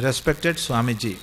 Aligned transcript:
Respected 0.00 0.58
Swamiji, 0.58 1.16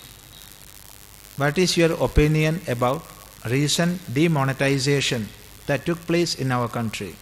what 1.38 1.58
is 1.58 1.78
your 1.78 1.94
opinion 1.94 2.60
about 2.68 3.04
recent 3.50 4.02
demonetization 4.14 5.30
that 5.66 5.86
took 5.86 5.98
place 6.06 6.36
in 6.36 6.52
our 6.52 6.68
country? 6.68 7.16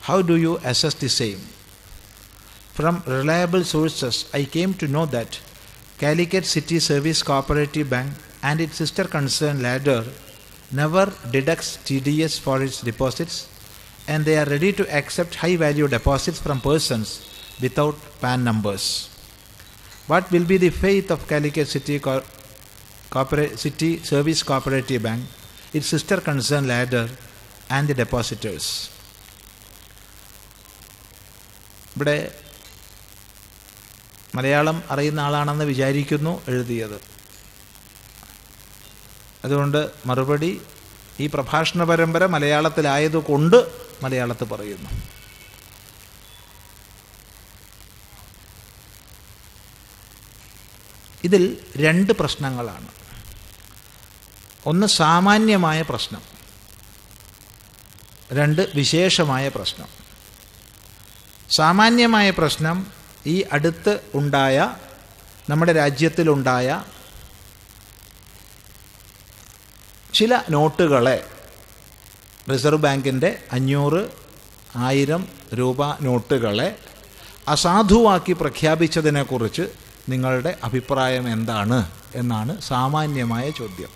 How 0.00 0.22
do 0.22 0.34
you 0.34 0.56
assess 0.64 0.94
the 0.94 1.08
same? 1.08 1.38
From 2.72 3.04
reliable 3.06 3.62
sources, 3.62 4.28
I 4.34 4.42
came 4.42 4.74
to 4.74 4.88
know 4.88 5.06
that 5.06 5.38
Calicut 5.98 6.44
City 6.44 6.80
Service 6.80 7.22
Cooperative 7.22 7.88
Bank 7.88 8.10
and 8.42 8.60
its 8.60 8.74
sister 8.74 9.04
concern 9.04 9.62
Ladder 9.62 10.04
never 10.72 11.12
deducts 11.30 11.76
TDS 11.76 12.40
for 12.40 12.60
its 12.60 12.80
deposits 12.80 13.48
and 14.08 14.24
they 14.24 14.36
are 14.36 14.46
ready 14.46 14.72
to 14.72 14.92
accept 14.92 15.36
high 15.36 15.54
value 15.54 15.86
deposits 15.86 16.40
from 16.40 16.60
persons 16.60 17.22
without 17.62 17.94
PAN 18.20 18.42
numbers. 18.42 19.13
What 20.06 20.30
will 20.30 20.44
be 20.44 20.58
the 20.58 20.70
fate 20.70 21.10
of 21.10 21.26
Calicut 21.28 21.66
City, 21.66 21.98
Co- 21.98 22.22
Corporate 23.10 23.58
City 23.58 23.98
Service 23.98 24.42
Cooperative 24.42 25.02
Bank, 25.02 25.22
its 25.72 25.86
sister 25.86 26.18
concern 26.20 26.66
Ladder, 26.66 27.08
and 27.70 27.88
the 27.88 27.94
depositors? 27.94 28.90
ഇവിടെ 31.96 32.16
മലയാളം 34.34 34.82
അറിയുന്ന 34.90 35.20
ആളാണെന്ന് 35.20 35.64
വിചാരിക്കുന്നു 35.64 36.42
എഴുതിയത് 36.48 36.96
അതുകൊണ്ട് 39.44 39.90
മറുപടി 40.06 40.60
ഈ 41.20 41.26
പ്രഭാഷണ 41.26 41.84
പരമ്പര 41.84 42.26
മലയാളത്തിലായതുകൊണ്ട് 42.26 43.56
മലയാളത്തിൽ 44.02 44.44
പറയുന്നു 44.44 44.90
ഇതിൽ 51.24 51.58
രണ്ട് 51.76 52.12
പ്രശ്നങ്ങളാണ്. 52.12 52.88
ഒന്ന് 54.66 54.86
സാമാന്യമായ 54.86 55.82
പ്രശ്നം. 55.82 56.22
രണ്ട് 58.32 58.72
വിശേഷമായ 58.74 59.48
പ്രശ്നം. 59.48 59.88
സാമാന്യമായ 61.50 62.30
പ്രശ്നം 62.30 62.86
ഈ 63.26 63.44
അടുത്ത് 63.52 64.00
ഉണ്ടായ 64.14 64.74
നമ്മുടെ 65.50 65.72
രാജ്യത്തിലുണ്ടായ 65.72 66.84
ചില 70.14 70.42
നോട്ടുകളെ 70.50 71.26
റിസർവ് 72.52 72.82
ബാങ്കിന്റെ 72.82 73.42
അഞ്ഞൂറ് 73.52 74.10
ആയിരം 74.76 75.28
രൂപ 75.54 76.00
നോട്ടുകളെ 76.00 76.78
അസാധുവാക്കി 77.48 78.32
പ്രഖ്യാപിച്ചതിനെക്കുറിച്ച് 78.32 79.83
നിങ്ങളുടെ 80.08 80.58
അഭിപ്രായം 80.64 81.32
എന്താണ് 81.32 81.90
എന്നാണ് 82.14 82.60
സാമാന്യമായ 82.60 83.50
ചോദ്യം. 83.50 83.88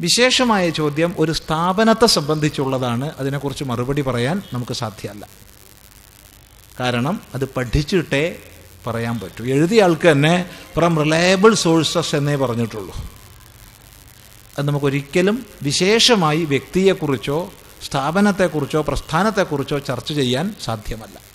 വിശേഷമായ 0.00 0.70
ചോദ്യം 0.70 1.14
ഒരു 1.18 1.32
സ്ഥാപനത്തെ 1.32 2.06
സംബന്ധിച്ചുള്ളതാണ്. 2.06 3.10
അതിനെക്കുറിച്ച് 3.18 3.64
മറുപടി 3.64 4.02
പറയാൻ 4.02 4.42
നമുക്ക് 4.52 4.72
സാധ്യമല്ല. 4.72 5.28
കാരണം 6.80 7.20
അത് 7.34 7.44
പഠിച്ചിട്ടേ 7.44 8.38
പറയാൻ 8.86 9.18
പറ്റൂ. 9.18 9.44
എഴുതിയ 9.44 9.82
ആൾക്ക് 9.82 10.12
തന്നെ 10.12 10.50
ഫ്രം 10.76 11.02
റിലയബിൾ 11.02 11.54
സോഴ്സസ് 11.54 12.16
എന്നേ 12.16 12.36
പറഞ്ഞിട്ടുള്ളൂ. 12.36 12.96
അത് 14.58 14.68
നമുക്കൊരിക്കലും 14.68 15.46
വിശേഷമായി 15.62 16.44
വ്യക്തിയെക്കുറിച്ചോ 16.44 17.52
സ്ഥാപനത്തെക്കുറിച്ചോ 17.86 18.82
പ്രസ്ഥാനത്തെക്കുറിച്ചോ 18.82 19.78
ചർച്ച 19.78 20.12
ചെയ്യാൻ 20.12 20.54
സാധ്യമല്ല. 20.64 21.25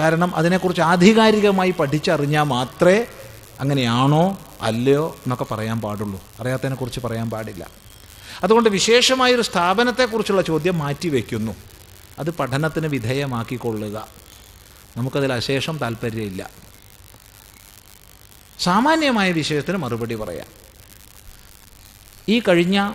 കാരണം 0.00 0.36
അതിനെക്കുറിച്ച് 0.36 0.82
ആധികാരികമായി 0.82 1.70
പഠിച്ചറിഞ്ഞാൽ 1.70 2.42
മാത്രമേ 2.42 3.06
അങ്ങനെയാണോ 3.60 4.38
അല്ലയോ 4.60 5.16
എന്നൊക്കെ 5.18 5.44
പറയാൻ 5.44 5.80
പാടുള്ളൂ. 5.80 6.24
അറിയാത്തതിനെക്കുറിച്ച് 6.40 7.00
പറയാൻ 7.00 7.30
പാടില്ല. 7.30 7.70
അതുകൊണ്ട് 8.42 8.70
വിശേഷമായൊരു 8.70 9.42
സ്ഥാപനത്തെക്കുറിച്ചുള്ള 9.42 10.42
ചോദ്യം 10.42 10.78
മാറ്റിവെക്കുന്നു 10.78 11.52
അത് 12.18 12.30
പഠനത്തിന് 12.30 12.86
വിധേയമാക്കിക്കൊള്ളുക. 12.86 14.08
നമുക്കതിൽ 14.96 15.32
അശേഷം 15.32 15.78
താല്പര്യമില്ല. 15.78 16.50
സാമാന്യമായ 18.60 19.32
വിഷയത്തിന് 19.32 19.76
മറുപടി 19.76 20.14
പറയാം. 20.14 20.46
ഈ 22.28 22.40
കഴിഞ്ഞ 22.40 22.92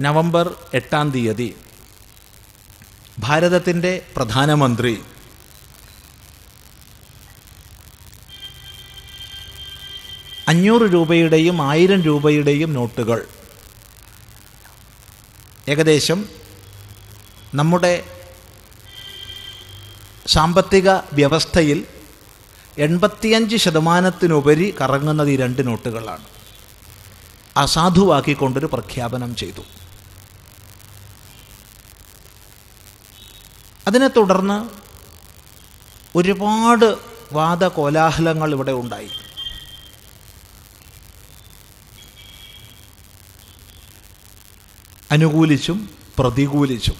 നവംബർ 0.00 0.54
എട്ടാം 0.74 1.10
തീയതി 1.10 1.56
ഭാരതത്തിന്റെ 3.18 4.06
പ്രധാനമന്ത്രി 4.16 5.02
അഞ്ഞൂറ് 10.48 10.82
രൂപയുടെയും 10.82 11.62
ആയിരം 11.62 12.02
രൂപയുടെയും 12.02 12.72
നോട്ടുകൾ. 12.72 13.26
ഏകദേശം 15.68 16.24
നമ്മുടെ 17.54 18.04
സാമ്പത്തിക 20.26 20.90
വ്യവസ്ഥയിൽ 20.90 21.86
എൺപത്തിയഞ്ച് 22.78 23.56
ശതമാനത്തിനുപരി 23.56 24.74
കറങ്ങുന്നത് 24.80 25.30
ഈ 25.30 25.36
രണ്ട് 25.36 25.66
നോട്ടുകളാണ്. 25.66 26.24
അസാധുവാക്കിക്കൊണ്ടൊരു 27.56 28.66
പ്രഖ്യാപനം 28.66 29.36
ചെയ്തു. 29.36 29.62
അതിനെ 33.86 34.08
തുടർന്ന് 34.08 34.68
ഒരുപാട് 36.18 36.84
വാദ 36.84 36.94
വാദകോലാഹലങ്ങൾ 37.32 38.52
ഇവിടെ 38.52 38.72
ഉണ്ടായി. 38.72 39.08
അനുകൂലിച്ചും 45.10 45.90
പ്രതികൂലിച്ചും. 46.18 46.96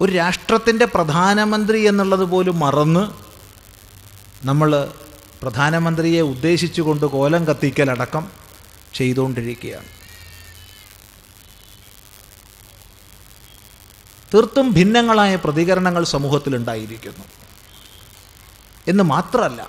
ഒരു 0.00 0.12
രാഷ്ട്രത്തിന്റെ 0.12 0.84
പ്രധാനമന്ത്രി 0.84 1.80
എന്നുള്ളത് 1.80 2.24
പോലും 2.24 2.58
മറന്ന് 2.58 3.12
നമ്മൾ 4.46 4.92
പ്രധാനമന്ത്രിയെ 5.42 6.20
ഉദ്ദേശിച്ചുകൊണ്ട് 6.20 7.06
കോലം 7.06 7.44
കത്തിക്കലടക്കം 7.44 8.32
ചെയ്തുകൊണ്ടിരിക്കുകയാണ്. 8.94 9.86
തീർത്തും 14.34 14.72
ഭിന്നങ്ങളായ 14.72 15.36
പ്രതികരണങ്ങൾ 15.36 16.04
സമൂഹത്തിലുണ്ടായിരിക്കുന്നു. 16.04 17.24
എന്ന് 18.88 19.04
മാത്രമല്ല 19.04 19.68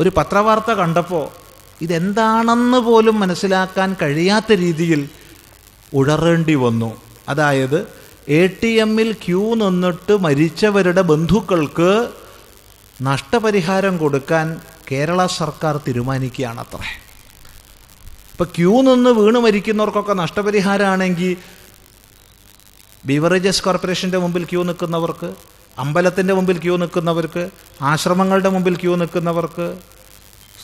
ഒരു 0.00 0.12
പത്രവാർത്ത 0.16 0.70
കണ്ടപ്പോൾ 0.70 1.39
ഇതെന്താണെന്ന് 1.80 2.78
പോലും 2.78 3.20
മനസ്സിലാക്കാൻ 3.20 3.96
കഴിയാത്ത 4.02 4.52
രീതിയിൽ 4.52 5.02
ഉഴറേണ്ടി 5.94 6.54
വന്നു. 6.54 6.90
അതായത് 7.28 7.78
എ 8.28 8.40
ടി 8.62 8.70
എമ്മിൽ 8.84 9.08
ക്യൂ 9.12 9.54
നിന്നിട്ട് 9.54 10.14
മരിച്ചവരുടെ 10.24 11.02
ബന്ധുക്കൾക്ക് 11.12 11.90
നഷ്ടപരിഹാരം 13.02 13.98
കൊടുക്കാൻ 13.98 14.46
കേരള 14.90 15.26
സർക്കാർ 15.26 15.74
തീരുമാനിക്കുകയാണത്രേ. 15.86 16.88
ഇപ്പം 18.32 18.48
ക്യൂ 18.56 18.74
നിന്ന് 18.82 19.10
വീണ് 19.10 19.38
മരിക്കുന്നവർക്കൊക്കെ 19.38 20.14
നഷ്ടപരിഹാരമാണെങ്കിൽ 20.22 21.32
ബീവറേജസ് 23.06 23.62
കോർപ്പറേഷന്റെ 23.62 24.18
മുമ്പിൽ 24.18 24.44
ക്യൂ 24.44 24.62
നിൽക്കുന്നവർക്ക് 24.62 25.28
അമ്പലത്തിന്റെ 25.78 26.34
മുമ്പിൽ 26.34 26.58
ക്യൂ 26.58 26.76
നിൽക്കുന്നവർക്ക് 26.76 27.42
ആശ്രമങ്ങളുടെ 27.90 28.48
മുമ്പിൽ 28.48 28.74
ക്യൂ 28.76 28.96
നിൽക്കുന്നവർക്ക് 28.96 29.66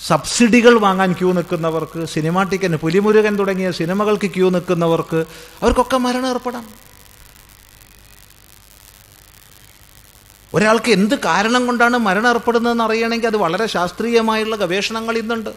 സബ്സിഡികൾ 0.03 0.79
വാങ്ങാൻ 0.79 1.13
ക്യൂ 1.13 1.33
നിൽക്കുന്നവർക്ക് 1.33 2.05
സിനിമാ 2.05 2.43
ടിക്കറ്റ് 2.43 2.75
പുലിമുരുകൻ 2.75 3.39
തുടങ്ങിയ 3.39 3.71
സിനിമകൾക്ക് 3.71 4.31
ക്യൂ 4.31 4.51
നിൽക്കുന്നവർക്ക് 4.51 5.25
അവർക്കൊക്കെ 5.63 5.97
മരണം 5.97 6.29
ഏർപ്പെടാം. 6.29 6.75
ഒരാൾക്ക് 10.55 10.91
എന്ത് 10.91 11.15
കാരണം 11.15 11.67
കൊണ്ടാണ് 11.67 11.97
മരണം 11.97 12.29
ഏർപ്പെടുന്നതെന്ന് 12.29 12.85
അറിയണമെങ്കിൽ 12.85 13.27
അത് 13.27 13.37
വളരെ 13.37 13.67
ശാസ്ത്രീയമായുള്ള 13.67 14.57
ഗവേഷണങ്ങൾ 14.57 15.19
ഇന്നുണ്ട്. 15.19 15.51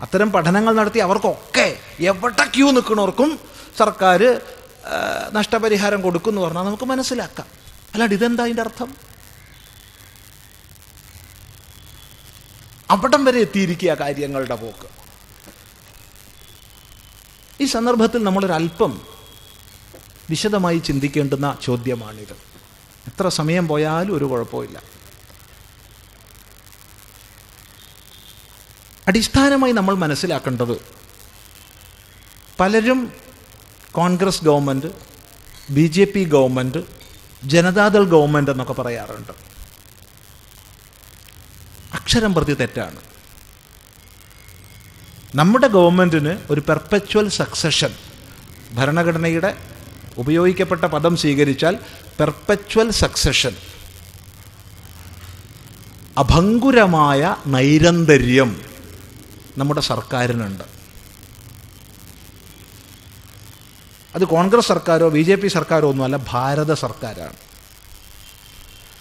അത്തരം 0.00 0.32
പഠനങ്ങൾ 0.32 0.74
നടത്തി 0.74 0.98
അവർക്കൊക്കെ 0.98 1.76
എവിടെ 2.00 2.44
ക്യൂ 2.44 2.70
നിൽക്കുന്നവർക്കും 2.70 3.38
സർക്കാർ 3.78 4.40
നഷ്ടപരിഹാരം 5.32 6.02
കൊടുക്കുമെന്ന് 6.02 6.42
പറഞ്ഞാൽ 6.42 6.62
നമുക്ക് 6.62 6.84
മനസ്സിലാക്കാം. 6.84 7.46
അല്ലാണ്ട് 7.92 8.14
ഇതെന്താ 8.14 8.44
അതിന്റെ 8.44 8.62
അർത്ഥം? 8.62 9.07
അവിടം 12.90 13.24
വരെ 13.24 13.40
എത്തിയിരിക്കുക 13.40 13.90
കാര്യങ്ങളുടെ 13.90 14.54
പോക്ക്. 14.54 14.88
ഈ 17.62 17.64
സന്ദർഭത്തിൽ 17.64 18.24
നമ്മളൊരല്പം 18.24 19.02
വിശദമായി 20.30 20.78
ചിന്തിക്കേണ്ടുന്ന 20.78 21.58
ചോദ്യമാണിത്. 21.62 22.32
എത്ര 23.06 23.28
സമയം 23.28 23.68
പോയാലും 23.68 24.16
ഒരു 24.16 24.24
കുഴപ്പമില്ല 24.24 24.82
അടിസ്ഥാനമായി 29.08 29.72
നമ്മൾ 29.72 29.94
മനസ്സിലാക്കേണ്ടത് 29.94 30.80
പലരും 32.60 33.12
Congress 33.92 34.44
government 34.44 34.86
B 35.70 35.86
J 35.86 36.04
P 36.04 36.24
government 36.24 36.78
Janata Dal 37.44 38.04
government 38.04 38.50
എന്നൊക്കെ 38.50 38.72
പറയാറുണ്ട്. 38.72 39.47
അക്ഷരം 42.08 42.32
പ്രതി 42.36 42.54
തെറ്റാണ്. 42.58 43.00
നമ്മുടെ 45.38 45.68
ഗവൺമെന്റിന് 45.74 46.32
ഒരു 46.52 46.60
പെർപ്പച്വൽ 46.68 47.26
സക്സഷൻ 47.38 47.92
ഭരണഘടനയുടെ 48.76 49.50
ഉപയോഗിക്കപ്പെട്ട 50.22 50.84
പദം 50.94 51.14
സ്വീകരിച്ചാൽ 51.22 51.74
പെർപ്പച്വൽ 52.20 52.88
സക്സഷൻ 53.00 53.54
അഭങ്കുരമായ 56.22 57.20
നൈരന്തര്യം 57.56 58.52
നമ്മുടെ 59.60 59.84
സർക്കാരിനുണ്ട്. 59.90 60.64
അത് 64.16 64.24
കോൺഗ്രസ് 64.34 64.70
സർക്കാരോ 64.72 65.08
ബി 65.18 65.24
ജെ 65.28 65.38
പി 65.44 65.50
സർക്കാരോ 65.58 65.86
ഒന്നുമല്ല 65.92 66.20
ഭാരത 66.32 66.72
സർക്കാരാണ്. 66.84 67.38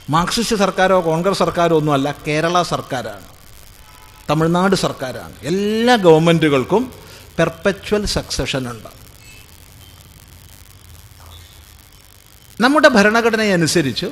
മാർക്സിസ്റ്റ് 0.09 0.55
സർക്കാരോ 0.55 1.01
കോൺഗ്രസ് 1.05 1.39
സർക്കാരോ 1.39 1.77
ഒന്നുമല്ല 1.77 2.15
കേരള 2.27 2.61
സർക്കാരാണ്. 2.61 3.27
തമിഴ്നാട് 4.29 4.75
സർക്കാരാണ്. 4.75 5.33
എല്ലാ 5.43 5.95
ഗവൺമെന്റുകൾക്കും 5.95 6.93
പെർപ്പച്വൽ 7.39 8.05
സക്സഷൻ 8.05 8.69
ഉണ്ട്. 8.69 8.89
നമ്മുടെ 12.61 12.87
ഭരണഘടനയനുസരിച്ച് 12.87 14.05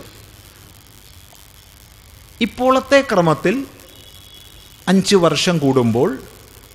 ഇപ്പോഴത്തെ 2.41 3.01
ക്രമത്തിൽ 3.01 3.67
അഞ്ച് 4.87 5.15
വർഷം 5.15 5.57
കൂടുമ്പോൾ 5.57 6.09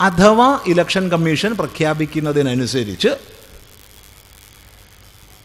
അഥവാ 0.01 0.61
ഇലക്ഷൻ 0.67 1.09
കമ്മീഷൻ 1.09 1.57
പ്രഖ്യാപിക്കുന്നതിനനുസരിച്ച് 1.57 3.09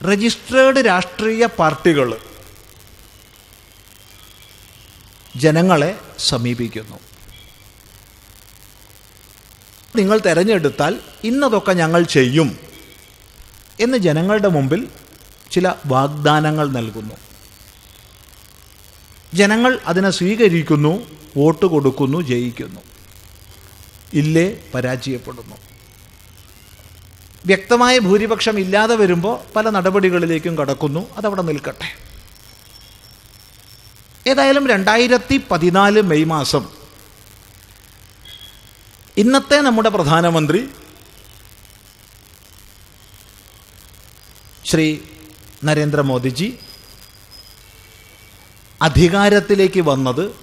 രജിസ്ട്രേഡ് 0.04 0.86
രാഷ്ട്രീയ 0.86 1.46
പാർട്ടികൾ 1.46 2.18
ജനങ്ങളെ 5.36 6.00
സമീപിക്കുന്നു. 6.20 7.00
നിങ്ങൾ 9.96 10.20
തിരഞ്ഞെടുത്താൽ 10.20 11.00
ഇന്നതൊക്കെ 11.24 11.74
ഞങ്ങൾ 11.74 12.04
ചെയ്യും 12.04 12.60
എന്ന് 13.80 13.98
ജനങ്ങളുടെ 13.98 14.48
മുമ്പിൽ 14.48 14.88
ചില 15.52 15.74
വാഗ്ദാനങ്ങൾ 15.86 16.70
നൽകുന്നു. 16.70 17.16
ജനങ്ങൾ 19.34 19.80
അതിനെ 19.86 20.10
സ്വീകരിക്കുന്നു 20.10 21.08
വോട്ട് 21.38 21.66
കൊടുക്കുന്നു 21.66 22.22
ജയിക്കുന്നു. 22.22 22.82
ഇല്ലേ 24.14 24.64
പരാജയപ്പെടുന്നു. 24.74 25.56
വ്യക്തമായ 27.46 28.00
ഭൂരിപക്ഷം 28.00 28.60
ഇല്ലാതെ 28.60 28.96
വരുമ്പോൾ 28.96 29.40
പല 29.56 29.70
നടപടികളിലേക്കും 29.70 30.58
കടക്കുന്നു 30.58 31.08
അതവിടെ 31.18 31.42
നിൽക്കട്ടെ. 31.42 32.15
ഏതായാലും 34.28 34.68
രണ്ടായിരത്തി 34.68 35.36
പതിനാല് 35.52 36.02
മെയ് 36.02 36.26
മാസം. 36.26 36.64
ഇന്നത്തെ 39.18 39.58
നമ്മുടെ 39.62 39.90
പ്രധാനമന്ത്രി 39.90 40.62
ശ്രീ 44.66 44.88
നരേന്ദ്രമോദിജി 45.64 46.48
അധികാരത്തിലേക്ക് 48.82 49.82
വന്നത് 49.82 50.36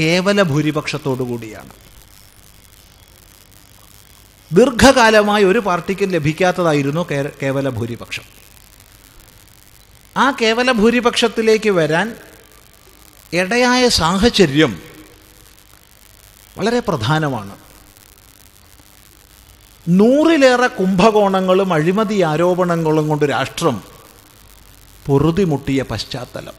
കേവല 0.00 0.42
ഭൂരിപക്ഷത്തോടു 0.42 1.22
കൂടിയാണ്. 1.22 1.72
ദീർഘകാലമായി 4.52 5.44
ഒരു 5.44 5.58
പാർട്ടിക്കും 5.58 6.10
ലഭിക്കാത്തതായിരുന്നു 6.10 7.02
കേവല 7.42 7.68
ഭൂരിപക്ഷം. 7.68 8.26
ആ 10.16 10.30
കേവല 10.30 10.72
ഭൂരിപക്ഷത്തിലേക്ക് 10.72 11.70
വരാൻ 11.70 12.16
ഇടയായ 13.32 13.88
സാഹചര്യം 13.88 14.82
വളരെ 16.58 16.80
പ്രധാനമാണ്. 16.80 17.56
നൂറിലേറെ 19.88 20.66
കുംഭകോണങ്ങളും 20.66 21.72
അഴിമതി 21.72 22.20
ആരോപണങ്ങളും 22.20 23.08
കൊണ്ട് 23.08 23.24
രാഷ്ട്രം 23.24 23.82
പൊറുതിമുട്ടിയ 25.06 25.82
പശ്ചാത്തലം. 25.82 26.52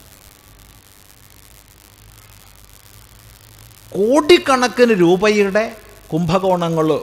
കോടിക്കണക്കിന് 3.91 4.99
രൂപയുടെ 4.99 5.75
കുംഭകോണങ്ങൾ 6.13 6.99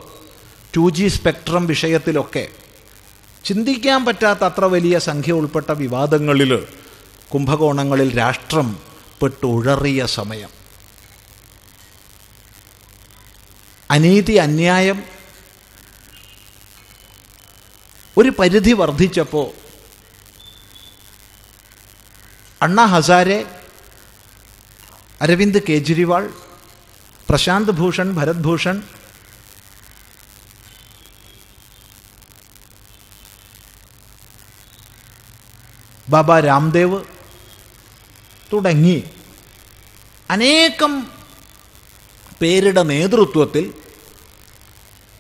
ടു 0.77 0.91
ജി 0.91 1.09
സ്പെക്ട്രം 1.09 1.67
വിഷയത്തിലൊക്കെ 1.67 2.49
ചിന്തിക്കാൻ 3.45 4.05
പറ്റാത്ത 4.05 4.45
അത്ര 4.45 4.65
വലിയ 4.65 4.99
സംഖ്യ 4.99 5.33
ഉൾപ്പെട്ട 5.33 5.71
വിവാദങ്ങളിൽ 5.73 6.67
കുംഭകോണങ്ങളിൽ 7.35 8.17
രാഷ്ട്രം 8.19 8.88
പെട്ടുഴറിയ 9.21 10.01
സമയം. 10.19 10.51
അനീതി 13.95 14.35
അന്യായം 14.47 14.99
ഒരു 18.17 18.31
പരിധി 18.39 18.73
വർദ്ധിച്ചപ്പോൾ 18.81 19.49
അണ്ണ 22.61 22.79
ഹസാരെ 22.93 23.39
അരവിന്ദ് 25.25 25.61
കേജ്രിവാൾ 25.69 26.25
പ്രശാന്ത് 27.29 27.73
ഭൂഷൺ 27.81 28.09
ഭരത് 28.19 28.45
ഭൂഷൺ 28.47 28.77
ബാബ 36.13 36.39
രാംദേവ് 36.49 36.99
തുടങ്ങി. 38.53 39.03
അനേകം 40.31 41.07
പേരുടെ 42.41 42.83
നേതൃത്വത്തിൽ 42.83 43.75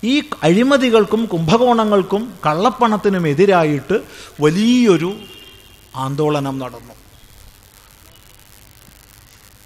ഈ 0.04 0.22
അഴിമതികൾക്കും 0.42 1.24
കുംഭകോണങ്ങൾക്കും 1.24 2.38
കള്ളപ്പണത്തിനുമെതിരായിട്ട് 2.46 4.00
വലിയൊരു 4.40 5.20
ആന്തോളനം 5.96 6.58
നടന്നു. 6.58 6.94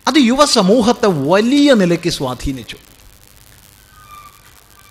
അത് 0.07 0.15
യുവസമൂഹത്തെ 0.19 1.07
വലിയ 1.07 1.75
നിലയ്ക്ക് 1.75 2.11
സ്വാധീനിച്ചു. 2.11 2.77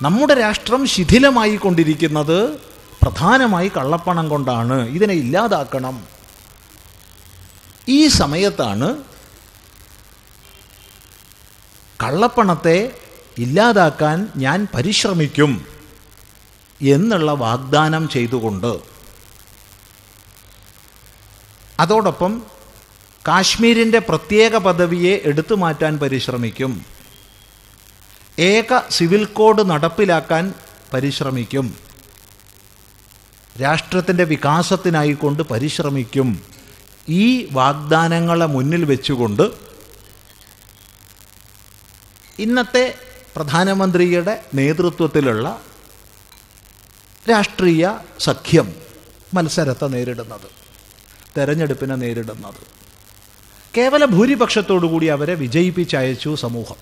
നമ്മുടെ 0.01 0.33
രാഷ്ട്രം 0.33 0.87
ശിഥിലമായി 0.87 1.55
കൊണ്ടിരിക്കുന്നത് 1.55 2.59
പ്രധാനമായി 3.01 3.71
കള്ളപ്പണം 3.77 4.29
കൊണ്ടാണ്. 4.29 4.89
ഇതിനെ 4.89 5.13
ഇല്ലാതാക്കണം. 5.13 6.20
ഈ 7.87 8.07
സമയത്താണ് 8.07 9.03
കള്ളപ്പണത്തെ 12.03 12.99
ഇല്ലാതാക്കാൻ 13.37 14.29
ഞാൻ 14.35 14.67
പരിശ്രമിക്കും 14.73 15.65
എന്നുള്ള 16.81 17.31
വാഗ്ദാനം 17.31 18.09
ചെയ്തുകൊണ്ട്. 18.09 18.79
അതോടൊപ്പം 21.79 22.43
കാശ്മീരിന്റെ 23.27 23.99
പ്രത്യേക 23.99 24.57
പദവിയെ 24.57 25.19
എടുത്തു 25.23 25.55
മാറ്റാൻ 25.55 25.99
പരിശ്രമിക്കും. 25.99 26.85
ഏക 28.39 28.79
സിവിൽ 28.89 29.25
കോഡ് 29.25 29.69
നടപ്പിലാക്കാൻ 29.69 30.53
പരിശ്രമിക്കും. 30.93 31.75
രാഷ്ട്രത്തിന്റെ 33.61 34.23
വികാസത്തിനായിക്കൊണ്ട് 34.23 35.43
പരിശ്രമിക്കും. 35.43 36.60
ഈ 37.09 37.49
വാഗ്ദാനങ്ങളെ 37.51 38.45
മുന്നിൽ 38.45 38.85
വെച്ചുകൊണ്ട് 38.85 39.51
ഇന്നത്തെ 42.39 42.95
പ്രധാനമന്ത്രിയുടെ 43.35 44.43
നേതൃത്വത്തിലുള്ള 44.53 45.61
രാഷ്ട്രീയ 47.29 47.97
സഖ്യം 48.19 48.75
മത്സരത്തെ 49.33 49.85
നേരിടുന്നത് 49.85 50.49
തെരഞ്ഞെടുപ്പിനെ 51.37 51.95
നേരിടുന്നത്. 51.95 52.67
കേവല 53.77 54.05
ഭൂരിപക്ഷത്തോടുകൂടി 54.05 55.05
അവരെ 55.05 55.33
വിജയിപ്പിച്ചയച്ചു 55.33 56.35
സമൂഹം 56.35 56.75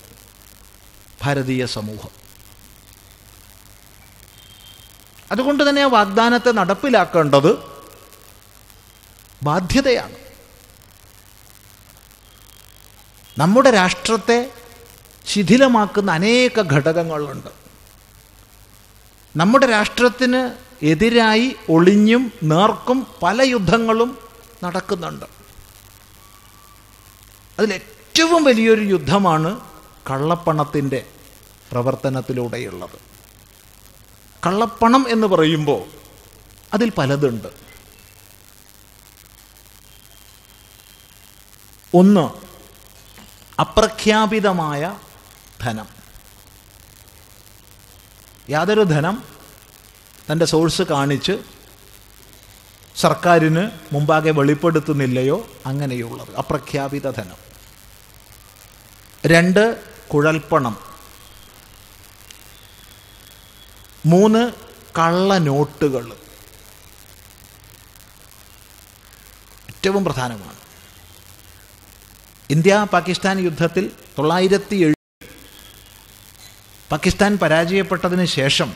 ഭാരതീയ 1.22 1.66
സമൂഹം. 1.66 2.08
അതുകൊണ്ട് 5.32 5.68
തന്നെ 5.68 5.82
ആ 5.82 5.86
വാഗ്ദാനത്തെ 5.86 6.50
നടപ്പിലാക്കേണ്ടത് 6.50 7.69
ബാധ്യതയാണ്. 9.42 10.14
നമ്മുടെ 13.38 13.70
രാഷ്ട്രത്തെ 13.70 14.52
ശിഥിലമാക്കുന്ന 15.26 16.10
അനേക 16.10 16.72
ഘടകങ്ങളുണ്ട്. 16.72 17.48
നമ്മുടെ 19.36 19.66
രാഷ്ട്രത്തിന് 19.66 20.50
എതിരായി 20.84 21.56
ഒളിഞ്ഞും 21.68 22.32
നേർക്കും 22.42 23.06
പല 23.22 23.42
യുദ്ധങ്ങളും 23.42 24.18
നടക്കുന്നുണ്ട്. 24.64 25.24
അതിലേറ്റവും 27.58 28.44
വലിയൊരു 28.44 28.80
യുദ്ധമാണ് 28.80 29.60
കള്ളപ്പണത്തിന്റെ 30.10 31.06
പ്രവർത്തനത്തിലൂടെയുള്ളത്. 31.70 32.98
കള്ളപ്പണം 34.46 35.06
എന്ന് 35.08 35.26
പറയുമ്പോൾ 35.26 35.84
അതിൽ 36.74 36.90
പലതുണ്ട്. 36.90 37.69
ഒന്ന് 41.94 42.30
അപ്രഖ്യാപിതമായ 43.60 44.98
ധനം. 45.60 45.86
യാതൊരു 48.50 48.80
ധനം 48.80 49.22
തന്റെ 50.32 50.44
സോഴ്സ് 50.44 50.82
കാണിച്ച് 50.82 51.32
സർക്കാരിന് 52.96 53.70
മുമ്പാകെ 53.92 54.30
വെളിപ്പെടുത്തുന്നില്ലയോ 54.30 55.48
അങ്ങനെയുള്ളത്. 55.66 56.36
അപ്രഖ്യാപിത 56.36 57.10
ധനം. 57.10 57.36
രണ്ട് 59.26 59.82
കുഴൽപ്പണം. 60.14 60.78
മൂന്ന് 64.06 64.52
കള്ള 64.98 65.38
നോട്ടുകൾ. 65.38 66.12
ഏറ്റവും 69.68 70.04
പ്രധാനമാണ്. 70.04 70.59
ഇന്ത്യ 72.50 72.86
പാകിസ്ഥാൻ 72.92 73.40
യുദ്ധത്തിൽ 73.40 73.92
തൊള്ളായിരത്തി 74.18 74.76
ഏഴ് 74.76 74.94
പാകിസ്ഥാൻ 76.90 77.38
പരാജയപ്പെട്ടതിന് 77.38 78.24
ശേഷം 78.24 78.70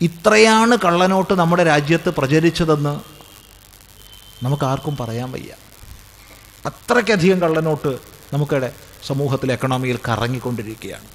ഇത്രയാണ് 0.00 0.76
കള്ളനോട്ട് 0.84 1.34
നമ്മുടെ 1.34 1.64
രാജ്യത്ത് 1.64 2.10
പ്രചരിച്ചതെന്ന് 2.10 2.94
നമുക്ക് 4.44 4.64
ആർക്കും 4.64 4.96
പറയാൻ 4.96 5.32
വയ്യ. 5.32 5.52
അത്രയ്ക്കധികം 6.66 7.40
കള്ളനോട്ട് 7.40 7.98
നമുക്കിടെ 8.32 8.74
സമൂഹത്തിൽ 9.06 9.52
എക്കണോമിയിൽ 9.52 9.98
കറങ്ങിക്കൊണ്ടിരിക്കുകയാണ്. 10.08 11.08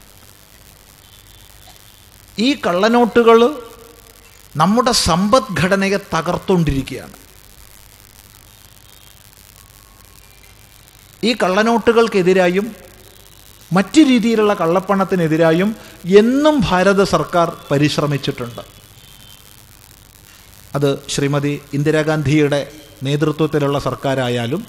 ഈ 2.40 2.62
കള്ളനോട്ടുകൾ 2.68 3.40
നമ്മുടെ 4.56 4.92
സമ്പദ്ഘടനയെ 4.92 5.98
തകർത്തുകൊണ്ടിരിക്കുകയാണ് 6.16 7.27
ഈ 11.24 11.32
കള്ളനോട്ടുകൾക്കെതിരായും 11.44 12.68
മറ്റു 13.72 14.02
രീതിയിലുള്ള 14.10 14.54
കള്ളപ്പണത്തിനെതിരായും 14.54 15.70
എന്നും 16.22 16.56
ഭാരത 16.68 17.02
സർക്കാർ 17.04 17.48
പരിശ്രമിച്ചിട്ടുണ്ട്. 17.72 18.62
അത് 20.76 20.90
ശ്രീമതി 21.14 21.54
ഇന്ദിരാഗാന്ധിയുടെ 21.74 22.60
നേതൃത്വത്തിലുള്ള 23.04 23.78
സർക്കാരായാലും 23.80 24.62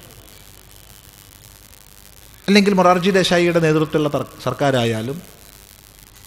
അല്ലെങ്കിൽ 2.47 2.73
മൊറാർജി 2.73 3.11
ദേശായിയുടെ 3.11 3.59
നേതൃത്വത്തിലുള്ള 3.59 4.09
സർക്കാരായാലും 4.45 5.17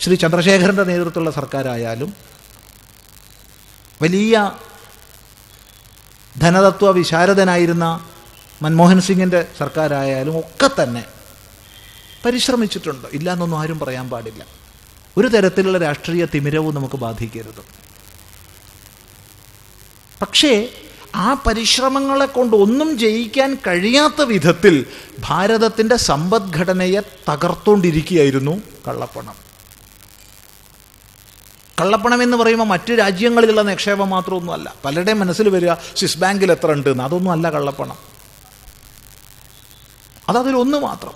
ശ്രീ 0.00 0.16
ചന്ദ്രശേഖരന്റെ 0.16 0.84
നേതൃത്വത്തിലുള്ള 0.84 1.32
സർക്കാരായാലും 1.38 2.10
വലിയ 4.00 4.36
ധനതത്വ 6.40 6.90
വിശാരദനായിരുന്ന 6.98 7.86
മൻമോഹൻ 8.62 9.00
സിംഗിന്റെ 9.00 9.46
സർക്കാരായാലും 9.58 10.38
ഒക്കെ 10.38 10.82
തന്നെ 10.82 11.04
പരിശ്രമിച്ചിട്ടുണ്ട്. 12.24 13.08
ഇല്ല 13.12 13.32
എന്നൊന്നും 13.32 13.58
ആരും 13.58 13.78
പറയാൻ 13.78 14.10
പാടില്ല. 14.10 14.46
ഒരു 15.16 15.28
തരത്തിലുള്ള 15.28 15.78
രാഷ്ട്രീയ 15.78 16.26
തിമിരവും 16.34 16.74
നമുക്ക് 16.74 16.96
ബാധിക്കരുത്. 16.96 17.64
പക്ഷേ 20.22 20.68
ആ 21.14 21.42
പരിശ്രമങ്ങളെ 21.46 22.26
കൊണ്ട് 22.26 22.56
ഒന്നും 22.56 22.98
ജയിക്കാൻ 22.98 23.58
കഴിയാത്ത 23.66 24.22
വിധത്തിൽ 24.22 24.86
ഭാരതത്തിന്റെ 25.20 25.96
സമ്പദ്ഘടനയെ 25.96 27.00
തകർത്തുകൊണ്ടിരിക്കുകയായിരുന്നു 27.28 28.62
കള്ളപ്പണം. 28.88 29.34
കള്ളപ്പണം 31.80 32.22
എന്ന് 32.22 32.36
പറയുമ്പോൾ 32.36 32.64
മറ്റു 32.64 32.94
രാജ്യങ്ങളിലുള്ള 32.94 33.62
നിക്ഷേപം 33.62 34.10
മാത്രമൊന്നുമല്ല. 34.10 34.74
പലരുടെയും 34.84 35.20
മനസ്സിൽ 35.20 35.48
വരിക 35.48 35.74
സ്വിസ് 35.74 36.18
ബാങ്കിൽ 36.18 36.52
എത്ര 36.52 36.72
ഉണ്ട്? 36.72 36.88
എന്ന്. 36.88 37.04
അതൊന്നും 37.04 37.32
അല്ല 37.32 37.50
കള്ളപ്പണം. 37.50 38.11
അതതിലൊന്ന് 40.28 40.78
മാത്രം. 40.78 41.12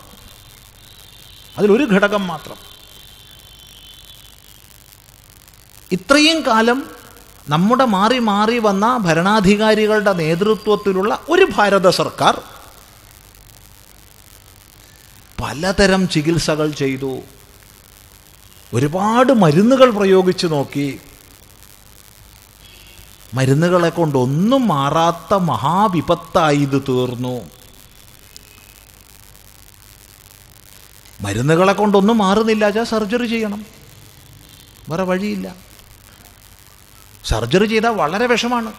അതിലൊരു 1.59 1.85
ഘടകം 1.85 2.27
മാത്രം. 2.27 2.57
ഇത്രയും 5.93 6.47
കാലം 6.47 6.91
നമ്മുടെ 7.49 7.85
മാറി 7.85 8.19
മാറി 8.19 8.59
വന്ന 8.59 8.97
ഭരണാധികാരികളുടെ 8.97 10.13
നേതൃത്വത്തിലുള്ള 10.13 11.21
ഒരു 11.29 11.47
ഭാരത 11.57 11.89
സർക്കാർ 11.89 12.43
പലതരം 15.43 16.09
ചികിത്സകൾ 16.09 16.71
ചെയ്തു. 16.71 17.21
ഒരുപാട് 18.75 19.33
മരുന്നുകൾ 19.33 19.91
പ്രയോഗിച്ചു 19.91 20.47
നോക്കി. 20.47 21.01
മരുന്നുകളെ 23.35 23.89
കൊണ്ടൊന്നും 23.89 24.69
മാറാത്ത 24.69 25.35
മഹാവിപത്തായി 25.35 26.57
ഇത് 26.57 26.83
തീർന്നു. 26.89 27.56
മരുന്നുകളെ 31.21 31.73
കൊണ്ടൊന്നും 31.73 32.19
മാറുന്നില്ല. 32.19 32.65
വെച്ചാൽ 32.65 32.85
സർജറി 32.85 33.27
ചെയ്യണം. 33.27 33.67
വേറെ 34.89 35.03
വഴിയില്ല. 35.03 35.55
സർജറി 37.25 37.67
ചെയ്താൽ 37.67 37.91
വളരെ 37.91 38.27
വിഷമാണ്. 38.27 38.73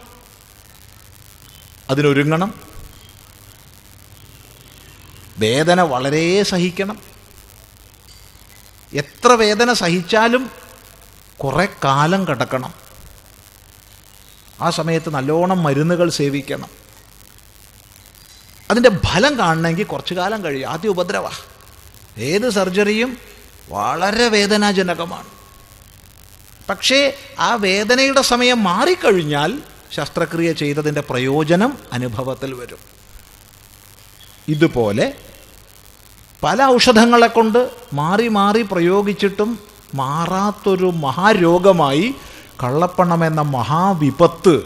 അതിനൊരുങ്ങണം. 1.90 2.54
വേദന 5.38 5.82
വളരെ 5.82 6.44
സഹിക്കണം. 6.44 7.00
എത്ര 8.94 9.28
വേദന 9.28 9.74
സഹിച്ചാലും 9.74 10.52
കുറേ 11.44 11.68
കാലം 11.84 12.28
കിടക്കണം. 12.28 12.74
ആ 14.62 14.70
സമയത്ത് 14.70 15.14
നല്ലോണം 15.14 15.64
മരുന്നുകൾ 15.64 16.10
സേവിക്കണം. 16.10 16.70
അതിന്റെ 18.70 18.90
ഫലം 18.90 19.38
കാണണമെങ്കിൽ 19.38 19.84
കുറച്ചു 19.84 20.14
കാലം 20.14 20.44
കഴിയും. 20.44 20.70
ആദ്യ 20.70 20.90
ഉപദ്രവ. 20.90 21.30
ഏത് 22.18 22.50
സർജറിയും 22.50 23.18
വളരെ 23.70 24.28
വേദനാജനകമാണ്. 24.28 25.26
പക്ഷേ 26.70 27.14
ആ 27.40 27.56
വേദനയുടെ 27.56 28.22
സമയം 28.22 28.64
മാറിക്കഴിഞ്ഞാൽ 28.64 29.62
ശസ്ത്രക്രിയ 29.92 30.54
ചെയ്തതിന്റെ 30.54 31.02
പ്രയോജനം 31.02 31.78
അനുഭവത്തിൽ 31.94 32.54
വരും. 32.54 32.78
ഇതുപോലെ 34.48 35.14
പല 36.44 36.64
ഔഷധങ്ങളെ 36.64 37.28
കൊണ്ട് 37.28 37.72
മാറി 37.94 38.28
മാറി 38.28 38.62
പ്രയോഗിച്ചിട്ടും 38.62 39.60
മാറാത്തൊരു 39.96 40.86
മഹാരോഗമായി 40.86 42.16
കള്ളപ്പണം 42.64 43.26
എന്ന 43.26 43.42
മഹാവിപത്ത് 43.42 44.64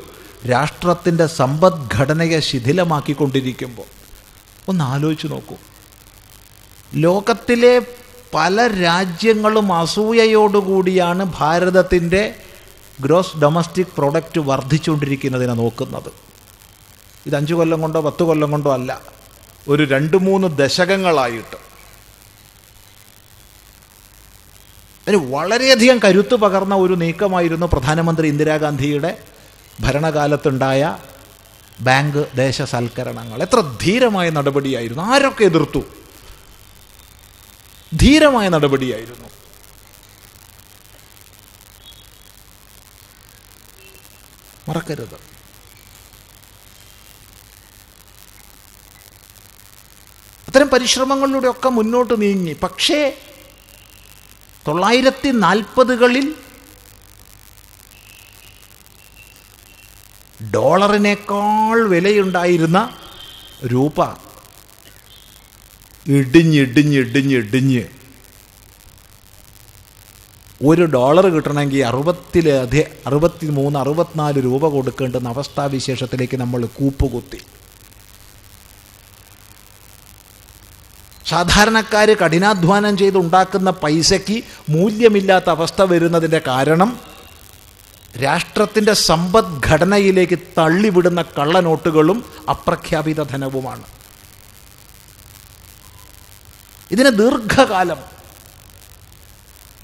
രാഷ്ട്രത്തിന്റെ 0.51 1.25
സമ്പദ്ഘടനയെ 1.25 2.39
ശിഥിലമാക്കിക്കൊണ്ടിരിക്കുമ്പോൾ 2.39 3.85
ഒന്ന് 4.67 4.83
ആലോചിച്ച് 4.83 5.27
നോക്കൂ. 5.27 5.55
ലോകത്തിലെ 6.93 7.81
പല 8.33 8.67
രാജ്യങ്ങളും 8.81 9.73
അസൂയയോടുകൂടിയാണ് 9.73 11.33
ഭാരതത്തിന്റെ 11.37 12.35
ഗ്രോസ് 13.01 13.37
ഡൊമസ്റ്റിക് 13.37 13.87
പ്രൊഡക്റ്റ് 13.97 14.39
വർദ്ധിച്ചുകൊണ്ടിരിക്കുന്നതിനെ 14.39 15.53
നോക്കുന്നത്. 15.53 16.11
ഇത് 17.25 17.35
അഞ്ച് 17.35 17.53
കൊല്ലം 17.53 17.81
കൊണ്ടോ 17.81 18.01
പത്ത് 18.01 18.23
കൊല്ലം 18.23 18.51
കൊണ്ടോ 18.51 18.73
അല്ല. 18.73 19.01
ഒരു 19.67 19.83
രണ്ട് 19.83 20.17
മൂന്ന് 20.17 20.47
ദശകങ്ങളായിട്ട്. 20.47 21.55
അതിന് 25.07 25.35
വളരെയധികം 25.35 25.99
കരുത്ത് 26.03 26.35
പകർന്ന 26.35 26.75
ഒരു 26.75 26.93
നീക്കമായിരുന്നു 26.93 27.65
പ്രധാനമന്ത്രി 27.65 28.27
ഇന്ദിരാഗാന്ധിയുടെ 28.27 29.17
ഭരണകാലത്തുണ്ടായ 29.79 30.97
ബാങ്ക് 31.79 32.27
ദേശസൽക്കരണങ്ങൾ 32.35 33.41
എത്ര 33.41 33.63
ധീരമായ 33.81 34.29
നടപടിയായിരുന്നു. 34.29 35.03
ആരൊക്കെ 35.03 35.43
എതിർത്തു? 35.43 35.83
ധീരമായ 37.93 38.49
നടപടിയായിരുന്നു. 38.49 39.29
മറക്കരുത്. 44.67 45.15
അത്തരം 50.47 50.67
പരിശ്രമങ്ങളിലൂടെയൊക്കെ 50.67 51.69
മുന്നോട്ട് 51.69 52.21
നീങ്ങി. 52.21 52.53
പക്ഷേ 52.53 53.17
തൊള്ളായിരത്തി 54.67 55.29
നാൽപ്പതുകളിൽ 55.29 56.35
ഡോളറിനേക്കാൾ 60.53 61.87
വിലയുണ്ടായിരുന്ന 61.87 62.97
രൂപ 63.65 64.30
ഇടിഞ്ഞിടിഞ്ഞിടിഞ്ഞിടിഞ്ഞ് 66.09 67.83
ഒരു 70.65 70.81
ഡോളർ 70.81 71.25
കിട്ടണമെങ്കിൽ 71.25 71.85
അറുപത്തിലധികം 71.85 72.89
അറുപത്തി 73.07 73.45
മൂന്ന് 73.45 73.79
അറുപത്തിനാല് 73.79 74.43
രൂപ 74.43 74.67
കൊടുക്കേണ്ടുന്ന 74.67 75.29
അവസ്ഥാവിശേഷത്തിലേക്ക് 75.29 76.37
നമ്മൾ 76.37 76.65
കൂപ്പുകുത്തി. 76.65 77.41
സാധാരണക്കാർ 81.25 82.09
കഠിനാധ്വാനം 82.09 82.97
ചെയ്ത് 82.97 83.17
ഉണ്ടാക്കുന്ന 83.17 83.69
പൈസയ്ക്ക് 83.69 84.43
മൂല്യമില്ലാത്ത 84.69 85.49
അവസ്ഥ 85.49 85.81
വരുന്നതിന്റെ 85.81 86.41
കാരണം 86.47 86.99
രാഷ്ട്രത്തിന്റെ 88.23 88.93
സമ്പദ്ഘടനയിലേക്ക് 88.93 90.39
തള്ളിവിടുന്ന 90.57 91.21
കള്ളനോട്ടുകളും 91.37 92.25
അപ്രഖ്യാപിത 92.49 93.23
ധനവുമാണ്. 93.23 93.83
ഇതിന് 96.91 97.09
ദീർഘകാലം. 97.09 97.99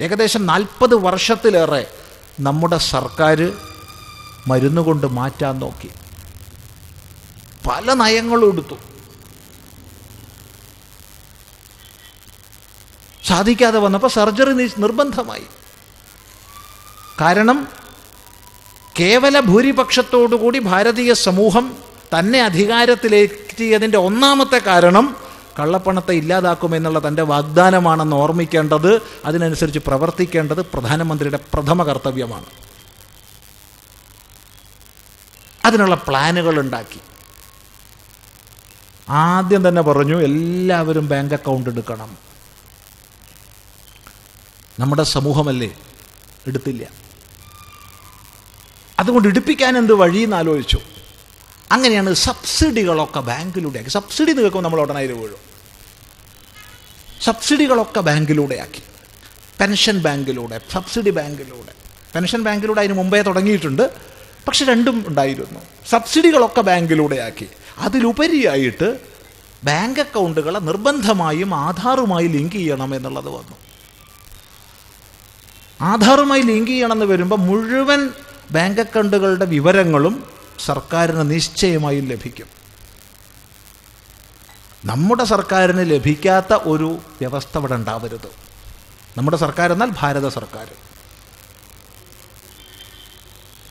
ഏകദേശം 0.02 0.46
നാൽപ്പത് 0.46 0.96
വർഷത്തിലേറെ 0.96 1.88
നമ്മുടെ 2.40 2.78
സർക്കാർ 2.78 3.54
മരുന്ന് 4.48 4.82
കൊണ്ട് 4.82 5.08
മാറ്റാൻ 5.08 5.60
നോക്കി. 5.60 5.90
പല 7.68 7.94
നയങ്ങളും 7.94 8.52
എടുത്തു. 8.54 8.76
സാധിക്കാതെ 13.28 13.80
വന്നപ്പോൾ 13.80 14.08
സർജറി 14.08 14.54
നിർബന്ധമായി. 14.78 15.46
കാരണം 17.22 17.68
കേവല 19.00 19.40
ഭൂരിപക്ഷത്തോടുകൂടി 19.40 20.60
ഭാരതീയ 20.60 21.14
സമൂഹം 21.14 21.78
തന്നെ 22.20 22.40
അധികാരത്തിലെത്തിയതിന്റെ 22.42 23.98
ഒന്നാമത്തെ 23.98 24.58
കാരണം 24.58 25.27
കള്ളപ്പണത്തെ 25.60 26.12
ഇല്ലാതാക്കുമെന്നുള്ള 26.12 27.08
തന്റെ 27.08 27.24
വാഗ്ദാനമാണെന്ന് 27.24 28.16
ഓർമ്മിക്കേണ്ടത് 28.16 29.02
അതിനനുസരിച്ച് 29.26 29.80
പ്രവർത്തിക്കേണ്ടത് 29.80 30.62
പ്രധാനമന്ത്രിയുടെ 30.62 31.40
പ്രഥമ 31.54 31.84
കർത്തവ്യമാണ്. 31.84 32.46
അതിനുള്ള 35.66 35.96
പ്ലാനുകൾ 35.96 36.60
ഉണ്ടാക്കി. 36.60 37.00
ആദ്യം 39.10 39.68
തന്നെ 39.68 39.82
പറഞ്ഞു 39.82 40.22
എല്ലാവരും 40.22 41.08
ബാങ്ക് 41.08 41.36
അക്കൗണ്ട് 41.36 41.70
എടുക്കണം. 41.70 42.18
നമ്മുടെ 44.80 45.04
സമൂഹമല്ലേ? 45.04 45.74
എടുത്തില്ല. 46.48 46.88
അതുകൊണ്ട് 49.00 49.28
ഇടിപ്പിക്കാൻ 49.28 49.78
എന്ത് 49.78 49.94
വഴിയെന്ന് 49.94 50.36
ആലോചിച്ചു. 50.36 50.80
അങ്ങനെയാണ് 51.72 52.14
സബ്സിഡികളൊക്കെ 52.14 53.20
ബാങ്കിലൂടെ 53.20 53.90
സബ്സിഡി 53.90 54.32
നിൽക്കുമ്പോൾ 54.32 54.64
നമ്മൾ 54.64 54.82
ഉടനായി 54.82 55.08
വീഴും. 55.08 55.47
സബ്സിഡികളൊക്കെ 57.22 58.00
ബാങ്കിലൂടെ 58.00 58.56
ആക്കി 58.56 58.82
പെൻഷൻ 59.62 60.00
ബാങ്കിലൂടെ 60.00 60.62
സബ്സിഡി 60.72 61.10
ബാങ്കിലൂടെ. 61.10 61.74
പെൻഷൻ 62.16 62.44
ബാങ്കിലൂടെ 62.44 62.80
അതിന് 62.80 62.94
മുമ്പേ 62.94 63.22
തുടങ്ങിയിട്ടുണ്ട്. 63.22 63.92
പക്ഷെ 64.48 64.66
രണ്ടും 64.66 65.06
ഉണ്ടായിരുന്നു. 65.08 65.60
സബ്സിഡികളൊക്കെ 65.90 66.62
ബാങ്കിലൂടെ 66.62 67.16
ആക്കി 67.16 67.48
അതിലുപരിയായിട്ട് 67.78 69.00
ബാങ്ക് 69.64 70.00
അക്കൗണ്ടുകളെ 70.00 70.60
നിർബന്ധമായും 70.60 71.56
ആധാറുമായി 71.56 72.28
ലിങ്ക് 72.28 72.52
ചെയ്യണം 72.52 72.96
എന്നുള്ളത് 72.96 73.28
വന്നു. 73.28 73.56
ആധാറുമായി 75.82 76.42
ലിങ്ക് 76.42 76.68
ചെയ്യണമെന്ന് 76.68 77.06
വരുമ്പോൾ 77.06 77.36
മുഴുവൻ 77.36 78.10
ബാങ്ക് 78.52 78.82
അക്കൗണ്ടുകളുടെ 78.82 79.46
വിവരങ്ങളും 79.46 80.24
സർക്കാരിന് 80.66 81.32
നിശ്ചയമായും 81.32 82.08
ലഭിക്കും. 82.08 82.57
നമ്മുടെ 84.90 85.24
സർക്കാരിന് 85.24 85.84
ലഭിക്കാത്ത 85.92 86.54
ഒരു 86.72 86.90
വ്യവസ്ഥ 87.20 87.54
ഇവിടെ 87.58 87.76
ഉണ്ടാവരുത്. 87.76 88.30
നമ്മുടെ 89.18 89.38
സർക്കാർ 89.38 89.72
എന്നാൽ 89.72 89.92
ഭാരത 90.00 90.28
സർക്കാർ. 90.28 90.68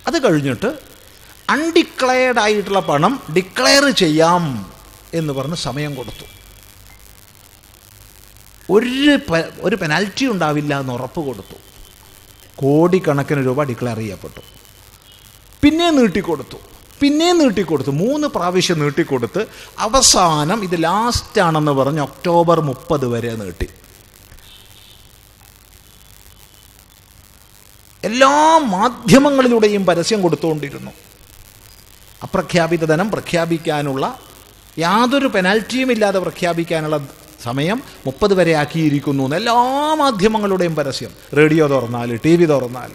അത് 0.07 0.17
കഴിഞ്ഞിട്ട് 0.25 0.71
അൺഡിക്ലെയർഡ് 1.51 2.41
ആയിട്ടുള്ള 2.41 2.81
പണം 2.81 3.13
ഡിക്ലെയർ 3.37 3.85
ചെയ്യാം 4.03 4.45
എന്ന് 5.15 5.33
പറഞ്ഞ് 5.33 5.59
സമയം 5.67 5.95
കൊടുത്തു. 5.95 6.27
ഒരു 8.75 9.19
ഒരു 9.67 9.77
പെനാൽറ്റി 9.77 10.27
ഉണ്ടാവില്ല 10.27 10.81
എന്ന് 10.81 10.93
ഉറപ്പ് 10.93 11.21
കൊടുത്തു. 11.27 11.57
കോടിക്കണക്കിന് 12.63 13.47
രൂപ 13.47 13.63
ഡിക്ലെയർ 13.63 13.97
ചെയ്യപ്പെട്ടു. 13.97 14.41
പിന്നെ 15.63 15.91
നീട്ടിക്കൊടുത്തു. 15.91 16.59
പിന്നെ 17.01 17.33
നീട്ടിക്കൊടുത്തു. 17.33 17.91
മൂന്ന് 17.91 18.29
പ്രാവശ്യം 18.29 18.79
നീട്ടിക്കൊടുത്ത് 18.79 19.47
അവസാനം 19.79 20.65
ഇത് 20.65 20.83
ലാസ്റ്റ് 20.83 21.41
ആണെന്ന് 21.41 21.73
പറഞ്ഞ് 21.73 22.01
ഒക്ടോബർ 22.01 22.61
മുപ്പത് 22.61 23.07
വരെ 23.07 23.37
നീട്ടി. 23.37 23.69
എല്ലാ 28.05 28.59
മാധ്യമങ്ങളിലൂടെയും 28.59 29.87
പരസ്യം 29.87 30.23
കൊടുത്തുകൊണ്ടിരുന്നു. 30.23 30.91
അപ്രഖ്യാപിത 32.23 32.85
ധനം 32.85 33.11
പ്രഖ്യാപിക്കാനുള്ള 33.11 34.19
യാതൊരു 34.79 35.27
പെനാൽറ്റിയും 35.27 35.93
ഇല്ലാതെ 35.93 36.19
പ്രഖ്യാപിക്കാനുള്ള 36.19 37.09
സമയം 37.43 37.83
മുപ്പത് 38.07 38.35
വരെ 38.35 38.53
ആക്കിയിരിക്കുന്നു 38.53 39.25
എന്ന് 39.25 39.37
എല്ലാ 39.37 39.55
മാധ്യമങ്ങളുടെയും 39.95 40.75
പരസ്യം. 40.75 41.11
റേഡിയോ 41.37 41.67
തുറന്നാൽ 41.67 42.21
ടി 42.25 42.37
വി 42.37 42.45
തുറന്നാൽ 42.45 42.91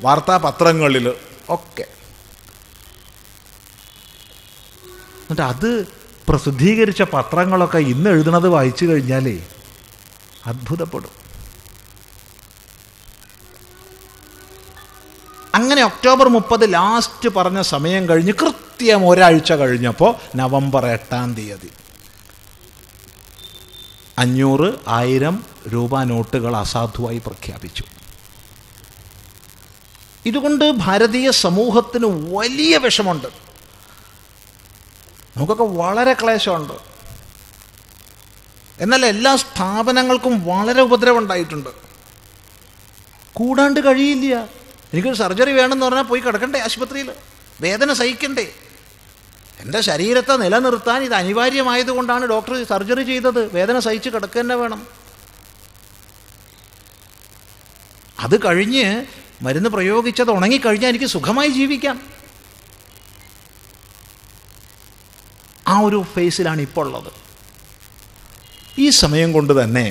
വാർത്താപത്രങ്ങളിൽ 0.00 1.12
ഒക്കെ. 1.48 1.97
എന്നിട്ട് 5.30 5.42
അത് 5.42 5.88
പ്രസിദ്ധീകരിച്ച 6.28 7.02
പത്രങ്ങളൊക്കെ 7.02 7.78
ഇന്ന് 7.78 8.10
എഴുതുന്നത് 8.10 8.48
വായിച്ചു 8.48 8.84
കഴിഞ്ഞാലേ 8.84 9.48
അത്ഭുതപ്പെടും. 10.46 11.10
അങ്ങനെ 15.54 15.82
ഒക്ടോബർ 15.84 16.28
മുപ്പത് 16.28 16.72
ലാസ്റ്റ് 16.72 17.28
പറഞ്ഞ 17.28 17.60
സമയം 17.60 18.08
കഴിഞ്ഞ് 18.08 18.32
കൃത്യം 18.32 19.08
ഒരാഴ്ച 19.08 19.52
കഴിഞ്ഞപ്പോൾ 19.52 20.14
നവംബർ 20.36 20.86
എട്ടാം 20.86 21.34
തീയതി. 21.34 21.70
അഞ്ഞൂറ് 24.18 24.74
ആയിരം 24.88 25.44
രൂപ 25.68 26.02
നോട്ടുകൾ 26.02 26.56
അസാധുവായി 26.56 27.18
പ്രഖ്യാപിച്ചു. 27.18 27.84
ഇതുകൊണ്ട് 30.26 30.70
ഭാരതീയ 30.70 31.30
സമൂഹത്തിന് 31.30 32.34
വലിയ 32.36 32.76
വിഷമുണ്ട് 32.76 33.47
നമുക്കൊക്കെ 35.38 35.64
വളരെ 35.64 36.12
ക്ലേശമുണ്ട്. 36.12 36.72
എന്നാൽ 38.80 39.06
എല്ലാ 39.06 39.36
സ്ഥാപനങ്ങൾക്കും 39.36 40.44
വളരെ 40.46 40.82
ഉപദ്രവം 40.82 41.18
ഉണ്ടായിട്ടുണ്ട് 41.18 41.68
കൂടാണ്ട് 43.32 43.80
കഴിയില്ല. 43.80 44.48
എനിക്കൊരു 44.92 45.14
സർജറി 45.14 45.52
വേണമെന്ന് 45.52 45.86
പറഞ്ഞാൽ 45.86 46.02
പോയി 46.02 46.20
കിടക്കണ്ടേ 46.20 46.58
ആശുപത്രിയിൽ? 46.58 47.12
വേദന 47.60 47.92
സഹിക്കണ്ടേ? 47.92 48.52
എന്റെ 49.60 49.80
ശരീരത്തെ 49.80 50.36
നിലനിർത്താൻ 50.36 51.02
ഇത് 51.02 51.14
അനിവാര്യമായതുകൊണ്ടാണ് 51.14 52.26
ഡോക്ടർ 52.26 52.64
സർജറി 52.64 53.02
ചെയ്തത്. 53.02 53.54
വേദന 53.54 53.78
സഹിച്ച് 53.78 54.10
കിടക്കുക 54.10 54.40
തന്നെ 54.40 54.54
വേണം. 54.54 54.86
അത് 58.20 58.44
കഴിഞ്ഞ് 58.44 59.06
മരുന്ന് 59.42 59.70
പ്രയോഗിച്ചത് 59.70 60.30
ഉണങ്ങിക്കഴിഞ്ഞാൽ 60.30 60.88
എനിക്ക് 60.88 61.04
സുഖമായി 61.04 61.48
ജീവിക്കാം. 61.48 62.17
ആ 65.68 65.80
ഒരു 65.80 66.04
ഫേസിലാണ് 66.14 66.60
ഇപ്പോൾ 66.60 66.86
ഉള്ളത്. 66.86 67.10
ഈ 68.78 68.90
സമയം 68.90 69.32
കൊണ്ട് 69.32 69.52
തന്നെ 69.62 69.86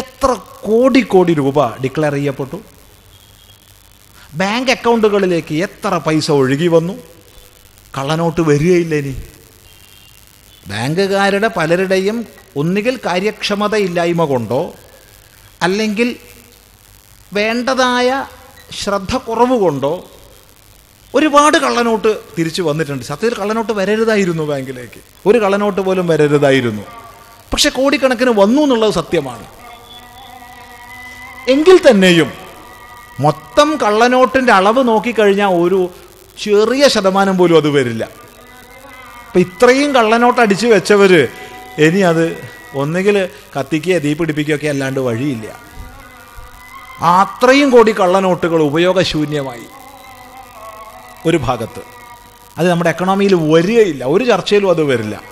എത്ര 0.00 0.30
കോടി 0.64 1.00
കോടി 1.00 1.34
രൂപ 1.34 1.58
ഡിക്ലെയർ 1.82 2.14
ചെയ്യപ്പെട്ടു? 2.14 2.58
ബാങ്ക് 4.34 4.70
അക്കൗണ്ടുകളിലേക്ക് 4.70 5.54
എത്ര 5.66 5.94
പൈസ 5.96 6.30
ഒഴുകി 6.30 6.66
വന്നു? 6.66 6.94
കള്ളനോട്ട് 7.98 8.40
വരികയില്ല 8.40 8.94
ഇനി? 8.94 9.14
ബാങ്കുകാരുടെ 10.68 11.48
പലരുടെയും 11.48 12.26
ഒന്നുകിൽ 12.56 12.96
കാര്യക്ഷമതയില്ലായ്മ 13.06 14.24
കൊണ്ടോ 14.24 14.74
അല്ലെങ്കിൽ 15.62 16.16
വേണ്ടതായ 17.32 18.08
ശ്രദ്ധ 18.82 19.14
കുറവ് 19.16 19.56
കൊണ്ടോ 19.60 19.92
ഒരുപാട് 21.14 21.56
കള്ളനോട്ട് 21.58 22.18
തിരിച്ചു 22.38 22.62
വന്നിട്ടുണ്ട്. 22.62 23.04
സത്യത്തിൽ 23.04 23.38
കള്ളനോട്ട് 23.38 23.72
വരരുതായിരുന്നു 23.72 24.42
ബാങ്കിലേക്ക്. 24.42 25.00
ഒരു 25.26 25.38
കള്ളനോട്ട് 25.38 25.80
പോലും 25.80 26.06
വരരുതായിരുന്നു. 26.06 26.82
പക്ഷെ 27.52 27.68
കോടിക്കണക്കിന് 27.68 28.30
വന്നു 28.30 28.62
എന്നുള്ളത് 28.62 28.92
സത്യമാണ്. 28.92 29.46
എങ്കിൽ 31.48 31.90
തന്നെയും 31.90 32.32
മൊത്തം 33.20 33.78
കള്ളനോട്ടിന്റെ 33.82 34.52
അളവ് 34.52 34.88
നോക്കിക്കഴിഞ്ഞാൽ 34.88 35.48
ഒരു 35.48 35.90
ചെറിയ 36.42 36.88
ശതമാനം 36.88 37.38
പോലും 37.38 37.56
അത് 37.56 37.68
വരില്ല. 37.68 38.04
അപ്പം 39.26 39.40
ഇത്രയും 39.40 39.94
കള്ളനോട്ട് 39.94 40.40
അടിച്ചു 40.40 40.66
വെച്ചവർ 40.66 41.28
ഇനി 41.78 42.00
അത് 42.00 42.50
ഒന്നുകിൽ 42.74 43.28
കത്തിക്കുകയോ 43.58 43.98
തീ 43.98 44.14
പിടിപ്പിക്കുകയൊക്കെ 44.14 44.66
അല്ലാണ്ട് 44.66 45.00
വഴിയില്ല. 45.00 45.60
അത്രയും 47.02 47.70
കോടി 47.70 47.92
കള്ളനോട്ടുകൾ 47.92 48.62
ഉപയോഗശൂന്യമായി. 48.62 49.81
ഒരു 51.26 51.36
ഭാഗത്ത്. 51.36 51.82
അത് 52.58 52.70
നമ്മുടെ 52.70 52.90
എക്കണോമിയിൽ 52.90 53.34
വരികയില്ല. 53.34 54.04
ഒരു 54.04 54.24
ചർച്ചയിലും 54.24 54.70
അത് 54.70 54.82
വരില്ല. 54.82 55.22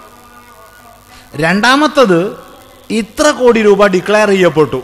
രണ്ടാമത്തത് 1.37 2.39
ഇത്ര 2.91 3.31
കോടി 3.31 3.63
രൂപ 3.63 3.87
ഡിക്ലെയർ 3.87 4.29
ചെയ്യപ്പെട്ടു. 4.29 4.83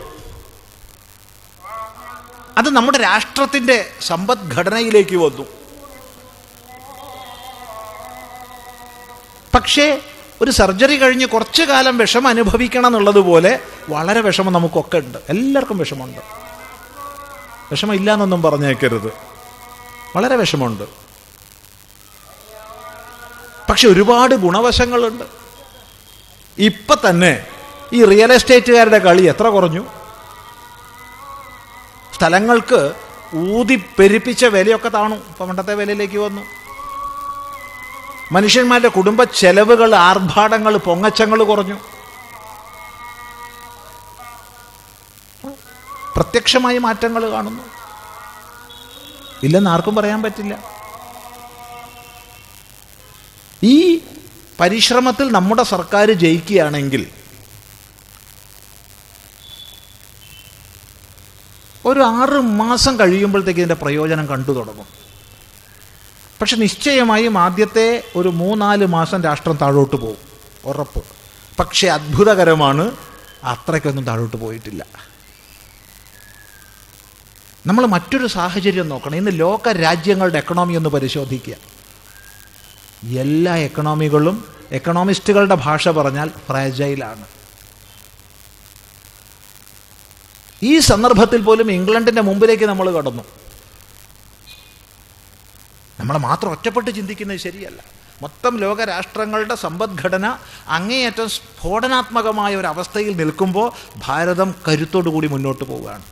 അത് 2.57 2.69
നമ്മുടെ 2.69 2.97
രാഷ്ട്രത്തിന്റെ 2.97 3.89
സമ്പദ്ഘടനയിലേക്ക് 4.01 5.15
വന്നു. 5.15 5.43
പക്ഷേ 9.53 10.01
ഒരു 10.41 10.51
സർജറി 10.51 10.97
കഴിഞ്ഞ് 10.97 11.25
കുറച്ചു 11.25 11.63
കാലം 11.63 11.97
വിഷമം 11.97 12.27
അനുഭവിക്കണം 12.27 12.87
എന്നുള്ളതുപോലെ 12.87 13.59
വളരെ 13.89 14.21
വിഷമം 14.21 14.53
നമുക്കൊക്കെ 14.53 14.97
ഉണ്ട്. 14.97 15.17
എല്ലാവർക്കും 15.29 15.77
വിഷമമുണ്ട്. 15.77 16.19
വിഷമം 17.71 17.95
ഇല്ല 17.95 18.13
എന്നൊന്നും 18.13 18.41
പറഞ്ഞേക്കരുത്. 18.41 19.26
വളരെ 20.17 20.35
വിഷമമുണ്ട്. 20.35 20.83
പക്ഷെ 23.69 23.87
ഒരുപാട് 23.87 24.35
ഗുണവശങ്ങളുണ്ട്. 24.35 25.23
ഇപ്പം 26.57 26.97
തന്നെ 27.09 27.45
ഈ 27.93 28.05
റിയൽ 28.05 28.33
എസ്റ്റേറ്റുകാരുടെ 28.33 28.97
കളി 28.97 29.21
എത്ര 29.21 29.47
കുറഞ്ഞു? 29.47 29.85
സ്ഥലങ്ങൾക്ക് 32.15 32.93
ഊതി 33.35 33.83
പെരുപ്പിച്ച 33.99 34.45
വിലയൊക്കെ 34.45 34.89
താണു. 34.89 35.15
പണ്ടത്തെ 35.39 35.73
വിലയിലേക്ക് 35.73 36.17
വന്നു. 36.17 36.41
മനുഷ്യന്മാരുടെ 38.31 38.87
കുടുംബ 38.87 39.23
ചെലവുകൾ 39.23 39.95
ആർഭാടങ്ങൾ 39.95 40.77
പൊങ്ങച്ചങ്ങൾ 40.77 41.43
കുറഞ്ഞു. 41.43 41.77
പ്രത്യക്ഷമായി 46.15 46.77
മാറ്റങ്ങൾ 46.77 47.29
കാണുന്നു. 47.31 47.76
ഇല്ലെന്ന് 49.43 49.69
ആർക്കും 49.69 49.95
പറയാൻ 49.95 50.23
പറ്റില്ല. 50.23 50.63
ഈ 53.63 53.99
പരിശ്രമത്തിൽ 54.59 55.31
നമ്മുടെ 55.31 55.63
സർക്കാർ 55.63 56.11
ജയിക്കുകയാണെങ്കിൽ 56.11 57.07
ഒരു 61.85 61.99
ആറ് 61.99 62.41
മാസം 62.41 62.99
കഴിയുമ്പോഴത്തേക്ക് 62.99 63.59
ഇതിന്റെ 63.59 63.75
പ്രയോജനം 63.75 64.25
കണ്ടു 64.25 64.51
തുടങ്ങും. 64.51 64.85
പക്ഷെ 66.41 66.55
നിശ്ചയമായും 66.55 67.37
ആദ്യത്തെ 67.37 68.03
ഒരു 68.15 68.29
മൂന്നാൽ 68.29 68.85
മാസം 68.85 69.23
രാഷ്ട്രം 69.23 69.57
താഴോട്ട് 69.61 69.95
പോകും. 69.95 70.17
ഉറപ്പ്. 70.65 71.03
പക്ഷേ 71.59 71.87
അത്ഭുതകരമാണ് 71.87 72.91
അത്രയ്ക്കൊന്നും 73.43 74.05
താഴോട്ട് 74.05 74.37
പോയിട്ടില്ല. 74.37 74.85
നമ്മൾ 77.67 77.85
മറ്റൊരു 77.85 78.27
സാഹചര്യം 78.27 78.89
നോക്കണം. 78.89 79.15
ഇന്ന് 79.15 79.31
ലോക 79.39 79.69
രാജ്യങ്ങളുടെ 79.69 80.37
എക്കണോമി 80.37 80.73
ഒന്ന് 80.73 80.89
പരിശോധിക്കുക. 80.89 81.55
എല്ലാ 83.19 83.55
എക്കണോമികളും 83.55 84.45
എക്കണോമിസ്റ്റുകളുടെ 84.71 85.55
ഭാഷ 85.55 85.89
പറഞ്ഞാൽ 85.89 86.29
ഫ്രാജൈലാണ് 86.29 87.25
ഈ 90.63 90.79
സന്ദർഭത്തിൽ 90.79 91.41
പോലും 91.41 91.71
ഇംഗ്ലണ്ടിന്റെ 91.71 92.21
മുമ്പിലേക്ക് 92.21 92.63
നമ്മൾ 92.63 92.91
കടന്നു. 92.91 93.23
നമ്മൾ 95.99 96.17
മാത്രം 96.17 96.51
ഒറ്റപ്പെട്ട് 96.51 96.91
ചിന്തിക്കുന്നത് 96.91 97.37
ശരിയല്ല. 97.37 97.83
മൊത്തം 98.21 98.57
ലോകരാഷ്ട്രങ്ങളുടെ 98.57 99.55
സമ്പദ്ഘടന 99.55 100.37
അങ്ങേയറ്റം 100.67 101.29
സ്ഫോടനാത്മകമായ 101.29 102.55
ഒരു 102.55 102.67
അവസ്ഥയിൽ 102.67 103.15
നിൽക്കുമ്പോൾ 103.17 103.71
ഭാരതം 103.97 104.55
കരുത്തോടു 104.67 105.09
കൂടി 105.09 105.27
മുന്നോട്ട് 105.27 105.63
പോവുകയാണ്. 105.63 106.03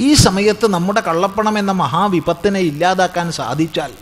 ഈ 0.00 0.14
സമയത്ത് 0.14 0.66
നമ്മുടെ 0.66 1.00
കള്ളപ്പണം 1.00 1.58
എന്ന 1.58 1.72
മഹാവിപത്തിനെ 1.72 2.60
ഇല്ലാതാക്കാൻ 2.60 3.32
സാധിച്ചാൽ 3.32 3.92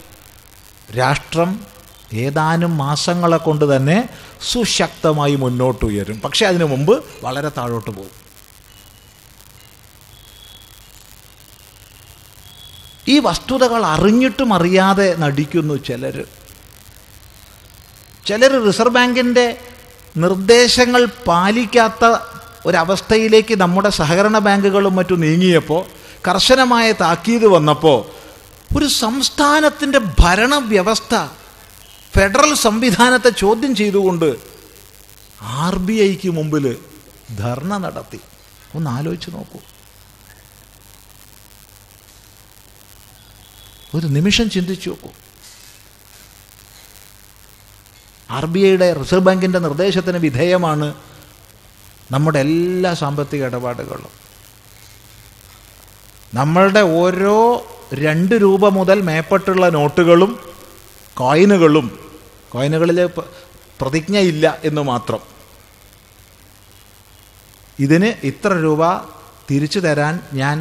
രാഷ്ട്രം 0.98 1.66
ഏതാനും 2.14 2.78
മാസങ്ങളെ 2.78 3.36
കൊണ്ട് 3.36 3.76
തന്നെ 3.76 4.08
സുശക്തമായി 4.50 5.34
മുന്നോട്ട് 5.34 5.84
ഉയരും 5.84 6.20
പക്ഷേ 6.20 6.46
അതിനു 6.46 6.64
മുമ്പ് 6.64 7.04
വളരെ 7.22 7.48
താഴോട്ട് 7.48 7.90
പോകും. 7.90 8.12
ഈ 13.08 13.18
വസ്തുതകൾ 13.18 13.86
അറിഞ്ഞിട്ടും 13.86 14.54
അറിയാതെ 14.54 15.14
നടിക്കുന്നു 15.18 15.74
ചിലർ 15.74 16.24
ചിലർ 18.26 18.66
റിസർവ് 18.66 18.94
ബാങ്കിന്റെ 18.94 19.56
നിർദ്ദേശങ്ങൾ 20.16 21.04
പാലിക്കാത്ത 21.26 22.04
ഒരവസ്ഥയിലേക്ക് 22.66 23.60
നമ്മുടെ 23.60 23.88
സഹകരണ 23.88 24.38
ബാങ്കുകളും 24.38 24.96
മറ്റും 24.96 25.20
നീങ്ങിയപ്പോൾ 25.20 25.86
കർശനമായ 26.28 26.92
താക്കീത് 26.92 27.46
വന്നപ്പോൾ 27.46 28.24
ഒരു 28.78 28.88
സംസ്ഥാനത്തിന്റെ 28.88 30.00
ഭരണവ്യവസ്ഥ 30.20 31.28
ഫെഡറൽ 32.14 32.54
സംവിധാനത്തെ 32.54 33.30
ചോദ്യം 33.30 33.74
ചെയ്തുകൊണ്ട് 33.74 34.36
ആർ 35.42 35.78
ബി 35.78 35.92
ഐക്ക് 35.92 36.28
മുമ്പിൽ 36.28 36.76
ധർണ 37.38 37.76
നടത്തി. 37.76 38.20
ഒന്ന് 38.74 38.90
ആലോചിച്ച് 38.90 39.30
നോക്കൂ. 39.30 39.58
ഒരു 43.94 44.06
നിമിഷം 44.06 44.50
ചിന്തിച്ചു 44.50 44.88
നോക്കൂ. 44.88 45.08
ആർ 48.30 48.46
ബി 48.46 48.60
ഐയുടെ 48.60 48.92
റിസർവ് 48.92 49.22
ബാങ്കിന്റെ 49.22 49.58
നിർദ്ദേശത്തിന് 49.58 50.18
വിധേയമാണ് 50.18 50.94
നമ്മുടെ 52.14 52.38
എല്ലാ 52.46 52.90
സാമ്പത്തിക 53.02 53.44
ഇടപാടുകളും. 53.44 54.12
നമ്മളുടെ 56.34 56.82
ഓരോ 57.00 57.36
രണ്ട് 57.94 58.34
രൂപ 58.44 58.68
മുതൽ 58.78 58.98
മേപ്പെട്ടുള്ള 59.08 59.64
നോട്ടുകളും 59.68 60.30
കോയിനുകളും 61.16 61.86
കോയിനുകളിൽ 62.52 62.98
പ്രതിജ്ഞയില്ല 63.80 64.58
എന്ന് 64.64 64.82
മാത്രം. 64.90 65.20
ഇതിന് 67.84 68.08
ഇത്ര 68.26 68.50
രൂപ 68.64 68.82
തിരിച്ചു 69.50 69.80
തരാൻ 69.86 70.14
ഞാൻ 70.32 70.58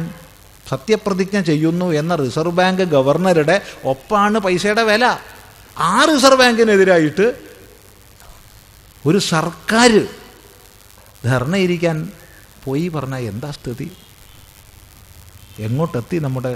സത്യപ്രതിജ്ഞ 0.68 1.38
ചെയ്യുന്നു 1.40 1.86
എന്ന 2.00 2.12
റിസർവ് 2.14 2.56
ബാങ്ക് 2.58 2.82
ഗവർണറുടെ 2.94 3.56
ഒപ്പാണ് 3.84 4.38
പൈസയുടെ 4.38 4.82
വില. 4.82 5.04
ആ 5.78 6.04
റിസർവ് 6.04 6.38
ബാങ്കിനെതിരായിട്ട് 6.38 7.26
ഒരു 9.06 9.18
സർക്കാർ 9.32 9.92
ധർണയിരിക്കാൻ 11.24 11.96
പോയി 12.64 12.86
പറഞ്ഞാൽ 12.88 13.22
എന്താ 13.32 13.50
സ്ഥിതി? 13.58 13.88
എങ്ങോട്ടെത്തി 15.66 16.16
നമ്മുടെ 16.24 16.52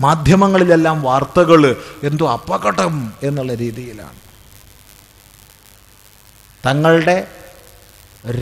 മാധ്യമങ്ങളിലെല്ലാം 0.00 0.96
വാർത്തകൾ? 1.08 1.62
എന്തോ 2.08 2.24
അപകടം 2.36 2.94
എന്നുള്ള 3.28 3.52
രീതിയിലാണ്. 3.64 4.18
തങ്ങളുടെ 6.66 7.16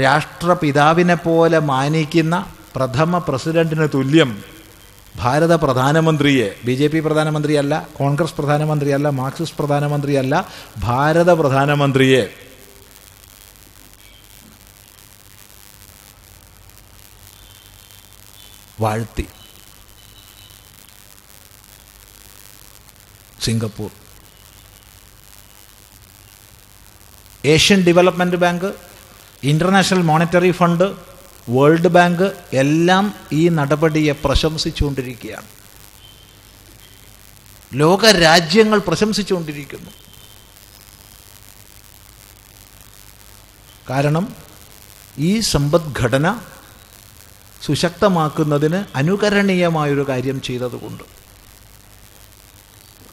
രാഷ്ട്രപിതാവിനെ 0.03 1.17
പോലെ 1.27 1.59
മാനിക്കുന്ന 1.73 2.35
പ്രഥമ 2.77 3.19
പ്രസിഡന്റിന് 3.29 3.87
തുല്യം 3.95 4.31
ഭാരത 5.21 5.55
പ്രധാനമന്ത്രിയെ 5.65 6.49
ബി 6.67 6.75
ജെ 6.81 6.89
പി 6.93 7.01
പ്രധാനമന്ത്രിയല്ല 7.01 7.75
കോൺഗ്രസ് 7.99 8.35
പ്രധാനമന്ത്രിയല്ല 8.39 9.09
മാർക്സിസ്റ്റ് 9.21 9.59
പ്രധാനമന്ത്രിയല്ല 9.59 10.35
ഭാരത 10.79 11.31
പ്രധാനമന്ത്രിയെ 11.41 12.23
വാഴ്ത്തി. 18.87 19.27
Singapore. 23.45 23.91
Asian 27.45 27.81
development 27.87 28.37
bank 28.37 28.69
international 29.43 30.03
monetary 30.03 30.51
fund 30.51 30.85
world 31.49 31.89
bank 31.97 32.27
എല്ലാം 32.53 33.15
ഈ 33.33 33.49
നടപടിയെ 33.59 34.13
പ്രശംസിച്ചുകൊണ്ടിരിക്കുകയാണ്. 34.25 35.49
ലോക 37.75 38.07
രാജ്യങ്ങൾ 38.07 38.79
പ്രശംസിച്ചുകൊണ്ടിരിക്കുന്നു. 38.79 39.91
കാരണം 43.91 44.37
ഈ 45.19 45.41
സമ്പദ്ഘടന 45.41 46.27
സുശക്തമാക്കുന്നതിന് 47.67 48.85
അനുകരണീയമായൊരു 48.97 50.09
കാര്യം 50.09 50.43
ചെയ്തതുകൊണ്ട്. 50.43 51.05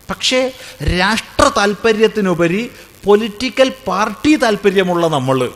പക്ഷേ 0.09 0.53
രാഷ്ട്ര 0.99 1.51
താല്പര്യത്തിനുപരി 1.57 2.71
പൊളിറ്റിക്കൽ 3.05 3.73
പാർട്ടി 3.87 4.35
താല്പര്യമുള്ള 4.35 5.07
നമ്മൾ 5.07 5.51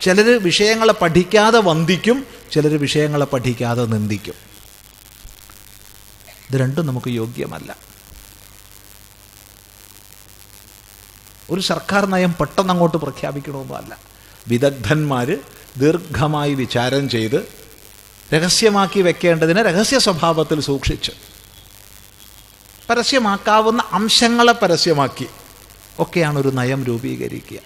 ചിലർ 0.00 0.42
വിഷയങ്ങളെ 0.42 0.92
പഠിക്കാതെ 0.92 1.58
വന്ദിക്കും 1.58 2.26
ചിലർ 2.52 2.80
വിഷയങ്ങളെ 2.80 3.24
പഠിക്കാതെ 3.24 3.84
നിന്ദിക്കും. 3.84 4.34
ഇത് 6.50 6.60
രണ്ടും 6.60 6.86
നമുക്ക് 6.86 7.10
യോഗ്യമല്ല. 7.10 7.76
ഒരു 11.50 11.60
സർക്കാർ 11.60 12.06
നയം 12.06 12.34
പെട്ടെന്ന് 12.40 12.72
അങ്ങോട്ട് 12.72 12.96
പ്രഖ്യാപിക്കണമെന്നല്ല. 12.96 13.98
വിദഗ്ധന്മാർ 14.48 15.38
ദീർഘമായി 15.76 16.54
വിചാരം 16.54 17.08
ചെയ്ത് 17.08 17.48
രഹസ്യമാക്കി 18.34 19.00
വെക്കേണ്ടതിനെ 19.00 19.62
രഹസ്യ 19.62 19.98
സ്വഭാവത്തിൽ 19.98 20.60
സൂക്ഷിച്ച്. 20.60 21.10
പരസ്യമാക്കാവുന്ന 22.90 23.82
അംശങ്ങളെ 23.92 24.52
പരസ്യമാക്കി 24.52 25.26
ഒക്കെയാണ് 25.98 26.38
ഒരു 26.38 26.48
നയം 26.48 26.84
രൂപീകരിക്കുക. 26.84 27.58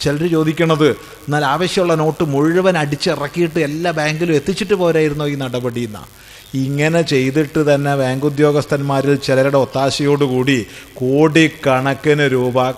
ചിലർ 0.00 0.30
ചോദിക്കണത് 0.30 0.88
എന്നാൽ 0.90 1.44
ആവശ്യമുള്ള 1.44 1.94
നോട്ട് 1.94 2.24
മുഴുവൻ 2.24 2.78
അടിച്ചിറക്കിയിട്ട് 2.78 3.60
എല്ലാ 3.60 3.90
ബാങ്കിലും 3.90 4.34
എത്തിച്ചിട്ട് 4.34 4.74
പോരായിരുന്നോ 4.74 5.26
ഈ 5.26 5.34
നടപടി 5.34 5.80
എന്നാ? 5.80 6.06
ഇങ്ങനെ 6.54 7.02
ചെയ്തിട്ട് 7.02 7.74
തന്നെ 7.74 7.96
ബാങ്ക് 7.96 8.26
ഉദ്യോഗസ്ഥന്മാരിൽ 8.26 9.14
ചിലരുടെ 9.14 9.56
ഒത്താശയോടുകൂടി 9.56 10.66
കോടിക്കണക്കിന് 10.94 12.32
രൂപ 12.32 12.70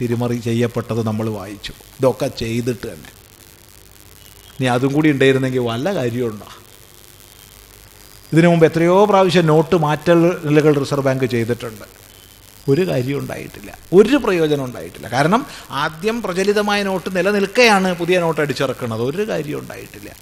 തിരിമറി 0.00 0.36
ചെയ്യപ്പെട്ടത് 0.36 1.06
നമ്മൾ 1.06 1.28
വായിച്ചു. 1.28 1.72
ഇതൊക്കെ 1.72 2.26
ചെയ്തിട്ട് 2.26 2.86
തന്നെ. 2.86 3.08
ഇനി 4.60 4.64
അതും 4.64 4.92
കൂടി 4.92 5.10
ഉണ്ടായിരുന്നെങ്കിൽ 5.10 5.58
വല്ല 5.58 5.94
കാര്യമുണ്ടോ 5.94 6.46
ഇതിനു 8.32 8.48
മുമ്പ് 8.48 8.66
എത്രയോ 8.66 9.04
പ്രാവശ്യം 9.04 9.46
നോട്ട് 9.46 9.76
മാറ്റലുകൾ 9.76 10.78
റിസർവ് 10.78 11.04
ബാങ്ക് 11.04 11.24
ചെയ്തിട്ടുണ്ട്. 11.24 11.84
ഒരു 12.68 12.88
കാര്യം 12.88 13.18
ഉണ്ടായിട്ടില്ല. 13.18 13.78
ഒരു 13.92 14.16
പ്രയോജനം 14.16 14.64
ഉണ്ടായിട്ടില്ല. 14.64 15.08
കാരണം 15.08 15.46
ആദ്യം 15.70 16.22
പ്രചലിതമായ 16.22 16.82
നോട്ട് 16.82 17.16
നിലനിൽക്കെയാണ് 17.16 17.94
പുതിയ 17.94 18.20
നോട്ട് 18.20 18.40
അടിച്ചിറക്കുന്നത്. 18.40 19.02
ഒരു 19.02 19.28
കാര്യം 19.28 19.58
ഉണ്ടായിട്ടില്ല. 19.58 20.16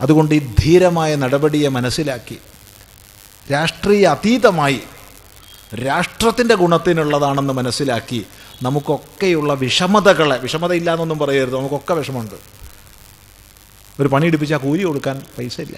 അതുകൊണ്ട് 0.00 0.34
ഈ 0.34 0.54
ധീരമായ 0.58 1.14
നടപടിയെ 1.14 1.68
മനസ്സിലാക്കി 1.68 2.38
രാഷ്ട്രീയ 3.52 4.06
അതീതമായി 4.06 4.80
രാഷ്ട്രത്തിന്റെ 5.86 6.54
ഗുണത്തിനുള്ളതാണെന്ന് 6.54 7.54
മനസ്സിലാക്കി 7.54 8.26
നമുക്കൊക്കെയുള്ള 8.62 9.54
വിഷമതകളെ 9.54 10.36
വിഷമതയില്ല 10.36 10.90
എന്നൊന്നും 10.90 11.18
പറയരുത് 11.18 11.56
നമുക്കൊക്കെ 11.56 11.94
വിഷമമുണ്ട്. 11.94 12.34
ഒരു 14.00 14.08
പണി 14.08 14.26
എടുപ്പിച്ചാൽ 14.26 14.58
കൂലി 14.58 14.82
കൊടുക്കാൻ 14.82 15.22
പൈസ 15.38 15.60
ഇല്ല. 15.60 15.76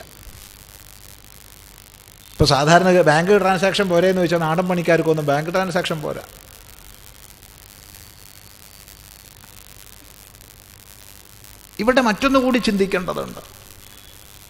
ഇപ്പോൾ 2.32 2.44
സാധാരണ 2.44 3.00
ബാങ്ക് 3.00 3.40
ട്രാൻസാക്ഷൻ 3.40 3.88
പോരെയെന്ന് 3.88 4.22
വെച്ചാൽ 4.22 4.38
നാടൻ 4.38 4.68
പണിക്കാർക്കൊന്നും 4.68 5.26
ബാങ്ക് 5.26 5.50
ട്രാൻസാക്ഷൻ 5.50 6.02
പോരാ. 6.02 6.22
ഇവിടെ 11.78 12.00
മറ്റൊന്നു 12.00 12.38
കൂടി 12.38 12.58
ചിന്തിക്കേണ്ടതുണ്ട്. 12.58 13.40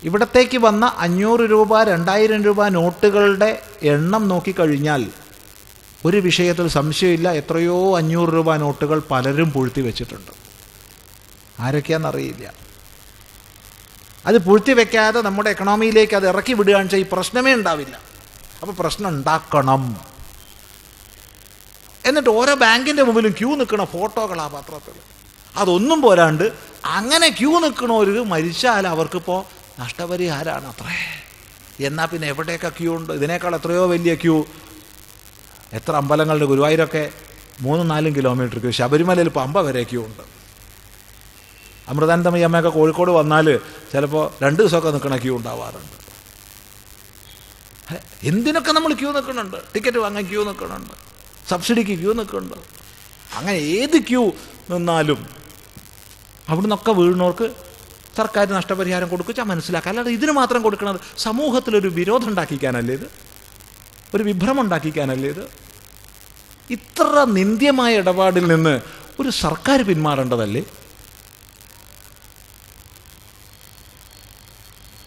ഇവിടത്തേക്ക് 0.02 0.58
വന്ന 0.58 0.96
അഞ്ഞൂറ് 0.98 1.40
രൂപ 1.40 1.82
രണ്ടായിരം 1.82 2.44
രൂപ 2.44 2.68
നോട്ടുകളുടെ 2.68 3.62
എണ്ണം 3.82 4.28
നോക്കിക്കഴിഞ്ഞാൽ 4.28 5.10
ഒരു 6.06 6.18
വിഷയത്തിൽ 6.26 6.66
സംശയമില്ല. 6.78 7.28
എത്രയോ 7.40 7.76
അഞ്ഞൂറ് 7.98 8.30
രൂപ 8.36 8.56
നോട്ടുകൾ 8.64 8.98
പലരും 9.10 9.48
പൂഴ്ത്തി 9.52 9.80
വെച്ചിട്ടുണ്ട്. 9.80 10.32
ആരൊക്കെയാണെന്നറിയില്ല. 11.60 12.46
അത് 14.28 14.36
പൂഴ്ത്തി 14.46 14.72
വെക്കാതെ 14.72 15.20
നമ്മുടെ 15.26 15.50
എക്കണോമിയിലേക്ക് 15.50 16.14
അത് 16.20 16.26
ഇറക്കി 16.28 16.52
വിടുകയാണെന്ന് 16.52 16.94
വെച്ചാൽ 16.94 17.06
ഈ 17.06 17.08
പ്രശ്നമേ 17.12 17.52
ഉണ്ടാവില്ല. 17.54 17.96
അപ്പോൾ 18.60 18.74
പ്രശ്നം 18.82 19.08
ഉണ്ടാക്കണം. 19.08 19.82
എന്നിട്ട് 22.08 22.30
ഓരോ 22.30 22.54
ബാങ്കിന്റെ 22.54 23.02
മുമ്പിലും 23.02 23.32
ക്യൂ 23.38 23.50
നിൽക്കണ 23.60 23.84
ഫോട്ടോകളാണ് 23.84 24.52
പത്രത്തിൽ 24.56 24.96
അതൊന്നും 25.62 25.98
പോരാണ്ട് 26.02 26.46
അങ്ങനെ 26.98 27.28
ക്യൂ 27.38 27.52
നിൽക്കണവർ 27.64 28.08
മരിച്ചാൽ 28.32 28.84
അവർക്കിപ്പോൾ 28.94 29.40
നഷ്ടപരിഹാരമാണ് 29.80 30.66
അത്രേ. 30.72 30.98
എന്നാൽ 31.86 32.06
പിന്നെ 32.06 32.26
എവിടെയൊക്കെ 32.28 32.70
ക്യൂ 32.78 32.90
ഉണ്ട്? 32.98 33.12
ഇതിനേക്കാൾ 33.12 33.54
എത്രയോ 33.56 33.86
വലിയ 33.94 34.14
ക്യൂ? 34.14 34.36
എത്ര 35.72 35.92
അമ്പലങ്ങളുടെ 35.92 36.44
ഗുരുവായൂരൊക്കെ 36.44 37.12
മൂന്നും 37.60 37.88
നാലും 37.88 38.16
കിലോമീറ്റർ 38.16 38.70
ശബരിമലയിൽ 38.70 39.28
പമ്പ 39.28 39.60
വരെ 39.60 39.82
ക്യൂ 39.82 40.04
ഉണ്ട്. 40.04 40.22
അമൃതാനന്ദമയി 41.88 42.42
അമ്മയൊക്കെ 42.42 42.70
കോഴിക്കോട് 42.70 43.10
വന്നാൽ 43.10 43.58
ചിലപ്പോൾ 43.92 44.30
രണ്ട് 44.44 44.62
ദിവസമൊക്കെ 44.62 44.90
നിൽക്കണ 44.90 45.16
ക്യൂ 45.16 45.36
ഉണ്ടാവാറുണ്ട്. 45.36 45.96
എന്തിനൊക്കെ 48.24 48.72
നമ്മൾ 48.72 48.92
ക്യൂ 48.92 49.12
നിൽക്കുന്നുണ്ട് 49.12 49.56
ടിക്കറ്റ് 49.74 49.98
വാങ്ങാൻ 49.98 50.24
ക്യൂ 50.28 50.44
നിൽക്കുന്നുണ്ട് 50.44 50.94
സബ്സിഡിക്ക് 51.48 51.98
ക്യൂ 51.98 52.12
നിൽക്കുന്നുണ്ട് 52.12 52.56
അങ്ങനെ 53.36 53.56
ഏത് 53.56 53.96
ക്യൂ 54.08 54.32
നിന്നാലും 54.70 55.26
അവിടെ 56.48 56.64
നിന്നൊക്കെ 56.66 56.92
വീഴുന്നവർക്ക് 56.92 57.54
സർക്കാർ 58.16 58.48
നഷ്ടപരിഹാരം 58.48 59.08
കൊടുക്കുക 59.08 59.40
മനസ്സിലാക്കുക. 59.40 59.90
അല്ലാതെ 59.90 60.10
ഇതിന് 60.10 60.30
മാത്രം 60.30 60.62
കൊടുക്കുന്നത് 60.62 61.00
സമൂഹത്തിലൊരു 61.18 61.88
വിരോധം 61.88 62.28
ഉണ്ടാക്കിക്കാനല്ലേ 62.28 62.94
ഇത്? 62.94 63.35
ഒരു 64.16 64.22
വിഭ്രമം 64.22 64.60
ഉണ്ടാക്കിക്കാനല്ലേ 64.60 65.28
ഇത്? 65.28 65.44
ഇത്ര 66.70 67.26
നിന്ദ്യമായ 67.28 67.96
ഇടപാടിൽ 67.96 68.46
നിന്ന് 68.46 68.80
ഒരു 69.20 69.30
സർക്കാർ 69.30 69.82
പിന്മാറേണ്ടതല്ലേ? 69.82 70.62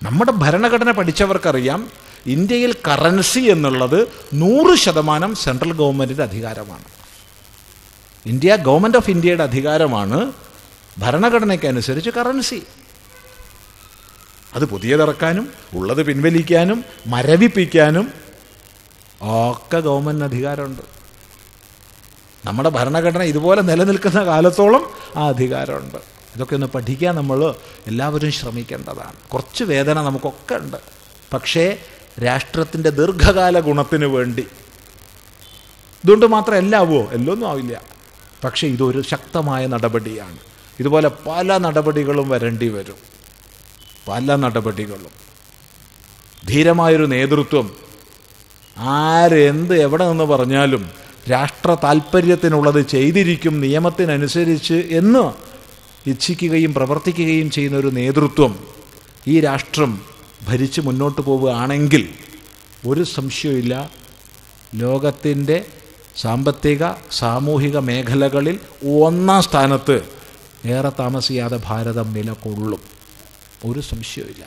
നമ്മുടെ 0.04 0.32
ഭരണഘടന 0.32 0.92
പഠിച്ചവർക്കറിയാം 0.92 1.92
ഇന്ത്യയിൽ 2.26 2.76
കറൻസി 2.88 3.40
എന്നുള്ളത് 3.40 4.08
നൂറ് 4.34 4.78
ശതമാനം 4.78 5.36
സെൻട്രൽ 5.36 5.74
ഗവൺമെന്റിന്റെ 5.74 6.24
അധികാരമാണ്. 6.24 6.84
ഇന്ത്യ 8.26 8.56
ഗവൺമെന്റ് 8.56 8.98
ഓഫ് 8.98 9.10
ഇന്ത്യയുടെ 9.10 9.44
അധികാരമാണ് 9.44 10.34
ഭരണഘടനയ്ക്കനുസരിച്ച് 10.98 12.10
കറൻസി. 12.10 12.64
അത് 14.54 14.66
പുതിയതിറക്കാനും 14.66 15.54
ഉള്ളത് 15.74 16.06
പിൻവലിക്കാനും 16.06 16.86
മരവിപ്പിക്കാനും 17.08 18.29
ഒക്കെ 19.22 19.80
ഗവൺമെന്റിന് 19.80 20.26
അധികാരമുണ്ട്. 20.26 20.82
നമ്മുടെ 22.46 22.70
ഭരണഘടന 22.70 23.22
ഇതുപോലെ 23.22 23.62
നിലനിൽക്കുന്ന 23.62 24.26
കാലത്തോളം 24.26 24.92
ആ 25.16 25.28
അധികാരമുണ്ട്. 25.28 25.98
ഇതൊക്കെ 26.36 26.56
ഒന്ന് 26.56 26.68
പഠിക്കാൻ 26.68 27.16
നമ്മൾ 27.16 27.56
എല്ലാവരും 27.88 28.32
ശ്രമിക്കേണ്ടതാണ്. 28.32 29.30
കുറച്ച് 29.30 29.64
വേദന 29.64 30.02
നമുക്കൊക്കെ 30.02 30.56
ഉണ്ട്. 30.56 30.78
പക്ഷേ 31.34 31.78
രാഷ്ട്രത്തിന്റെ 32.26 32.90
ദീർഘകാല 32.90 33.60
ഗുണത്തിന് 33.60 34.06
വേണ്ടി. 34.06 34.48
ഇതുകൊണ്ട് 36.04 36.26
മാത്രം 36.26 36.56
എല്ലാം 36.56 36.80
ആവുമോ 36.80 37.12
എല്ലൊന്നും 37.12 37.50
ആവില്ല. 37.50 37.82
പക്ഷേ 38.44 38.68
ഇതൊരു 38.68 39.02
ശക്തമായ 39.02 39.68
നടപടിയാണ്. 39.68 40.38
ഇതുപോലെ 40.80 41.12
പല 41.28 41.58
നടപടികളും 41.58 42.30
വരേണ്ടി 42.30 42.68
വരും. 42.68 42.96
പല 44.08 44.36
നടപടികളും. 44.36 45.12
ധീരമായൊരു 46.48 47.06
നേതൃത്വം 47.06 47.89
ആരെന്ത് 48.88 49.82
എവിടെ 49.82 50.10
നിന്ന് 50.10 50.26
പറഞ്ഞാലും 50.26 50.84
രാഷ്ട്ര 51.30 51.74
താല്പര്യത്തിനുള്ളത് 51.84 52.82
ചെയ്തിരിക്കും 52.88 53.60
നിയമത്തിനനുസരിച്ച് 53.60 54.74
എന്ന് 54.92 55.24
ഇച്ഛിക്കുകയും 56.06 56.74
പ്രവർത്തിക്കുകയും 56.74 57.50
ചെയ്യുന്ന 57.50 57.78
ഒരു 57.78 57.88
നേതൃത്വം 57.92 58.54
ഈ 59.28 59.40
രാഷ്ട്രം 59.40 59.92
ഭരിച്ച് 60.48 60.82
മുന്നോട്ട് 60.82 61.22
പോവുകയാണെങ്കിൽ 61.22 62.04
ഒരു 62.88 63.04
സംശയമില്ല 63.14 63.74
ലോകത്തിന്റെ 64.74 65.58
സാമ്പത്തിക 66.18 66.84
സാമൂഹിക 67.12 67.78
മേഖലകളിൽ 67.80 68.56
ഒന്നാം 69.00 69.42
സ്ഥാനത്ത് 69.42 69.98
ഏറെ 70.66 70.90
താമസിയാതെ 71.00 71.60
ഭാരതം 71.66 72.14
നിലകൊള്ളും. 72.14 72.82
ഒരു 73.66 73.80
സംശയമില്ല 73.82 74.44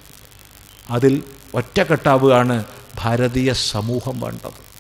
അതിൽ 0.91 1.15
ഒറ്റക്കെട്ടാവുകയാണ് 1.55 2.57
ഭാരതീയ 2.99 3.53
സമൂഹം 3.53 4.21
വേണ്ടത്. 4.21 4.73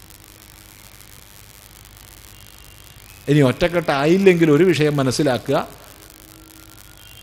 ഇനി 3.28 3.40
ഒറ്റക്കെട്ടായില്ലെങ്കിൽ 3.40 4.50
ഒരു 4.50 4.64
വിഷയം 4.64 4.96
മനസ്സിലാക്കുക. 4.96 5.68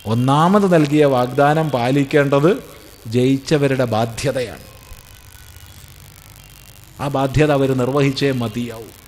ഒന്നാമത് 0.06 0.74
നൽകിയ 0.74 1.06
വാഗ്ദാനം 1.06 1.70
പാലിക്കേണ്ടത് 1.70 2.64
ജയിച്ചവരുടെ 3.08 3.86
ബാധ്യതയാണ്. 3.86 4.64
ആ 7.02 7.08
ബാധ്യത 7.08 7.52
അവർ 7.52 7.78
നിർവഹിച്ചേ 7.78 8.32
മതിയാവും. 8.32 8.99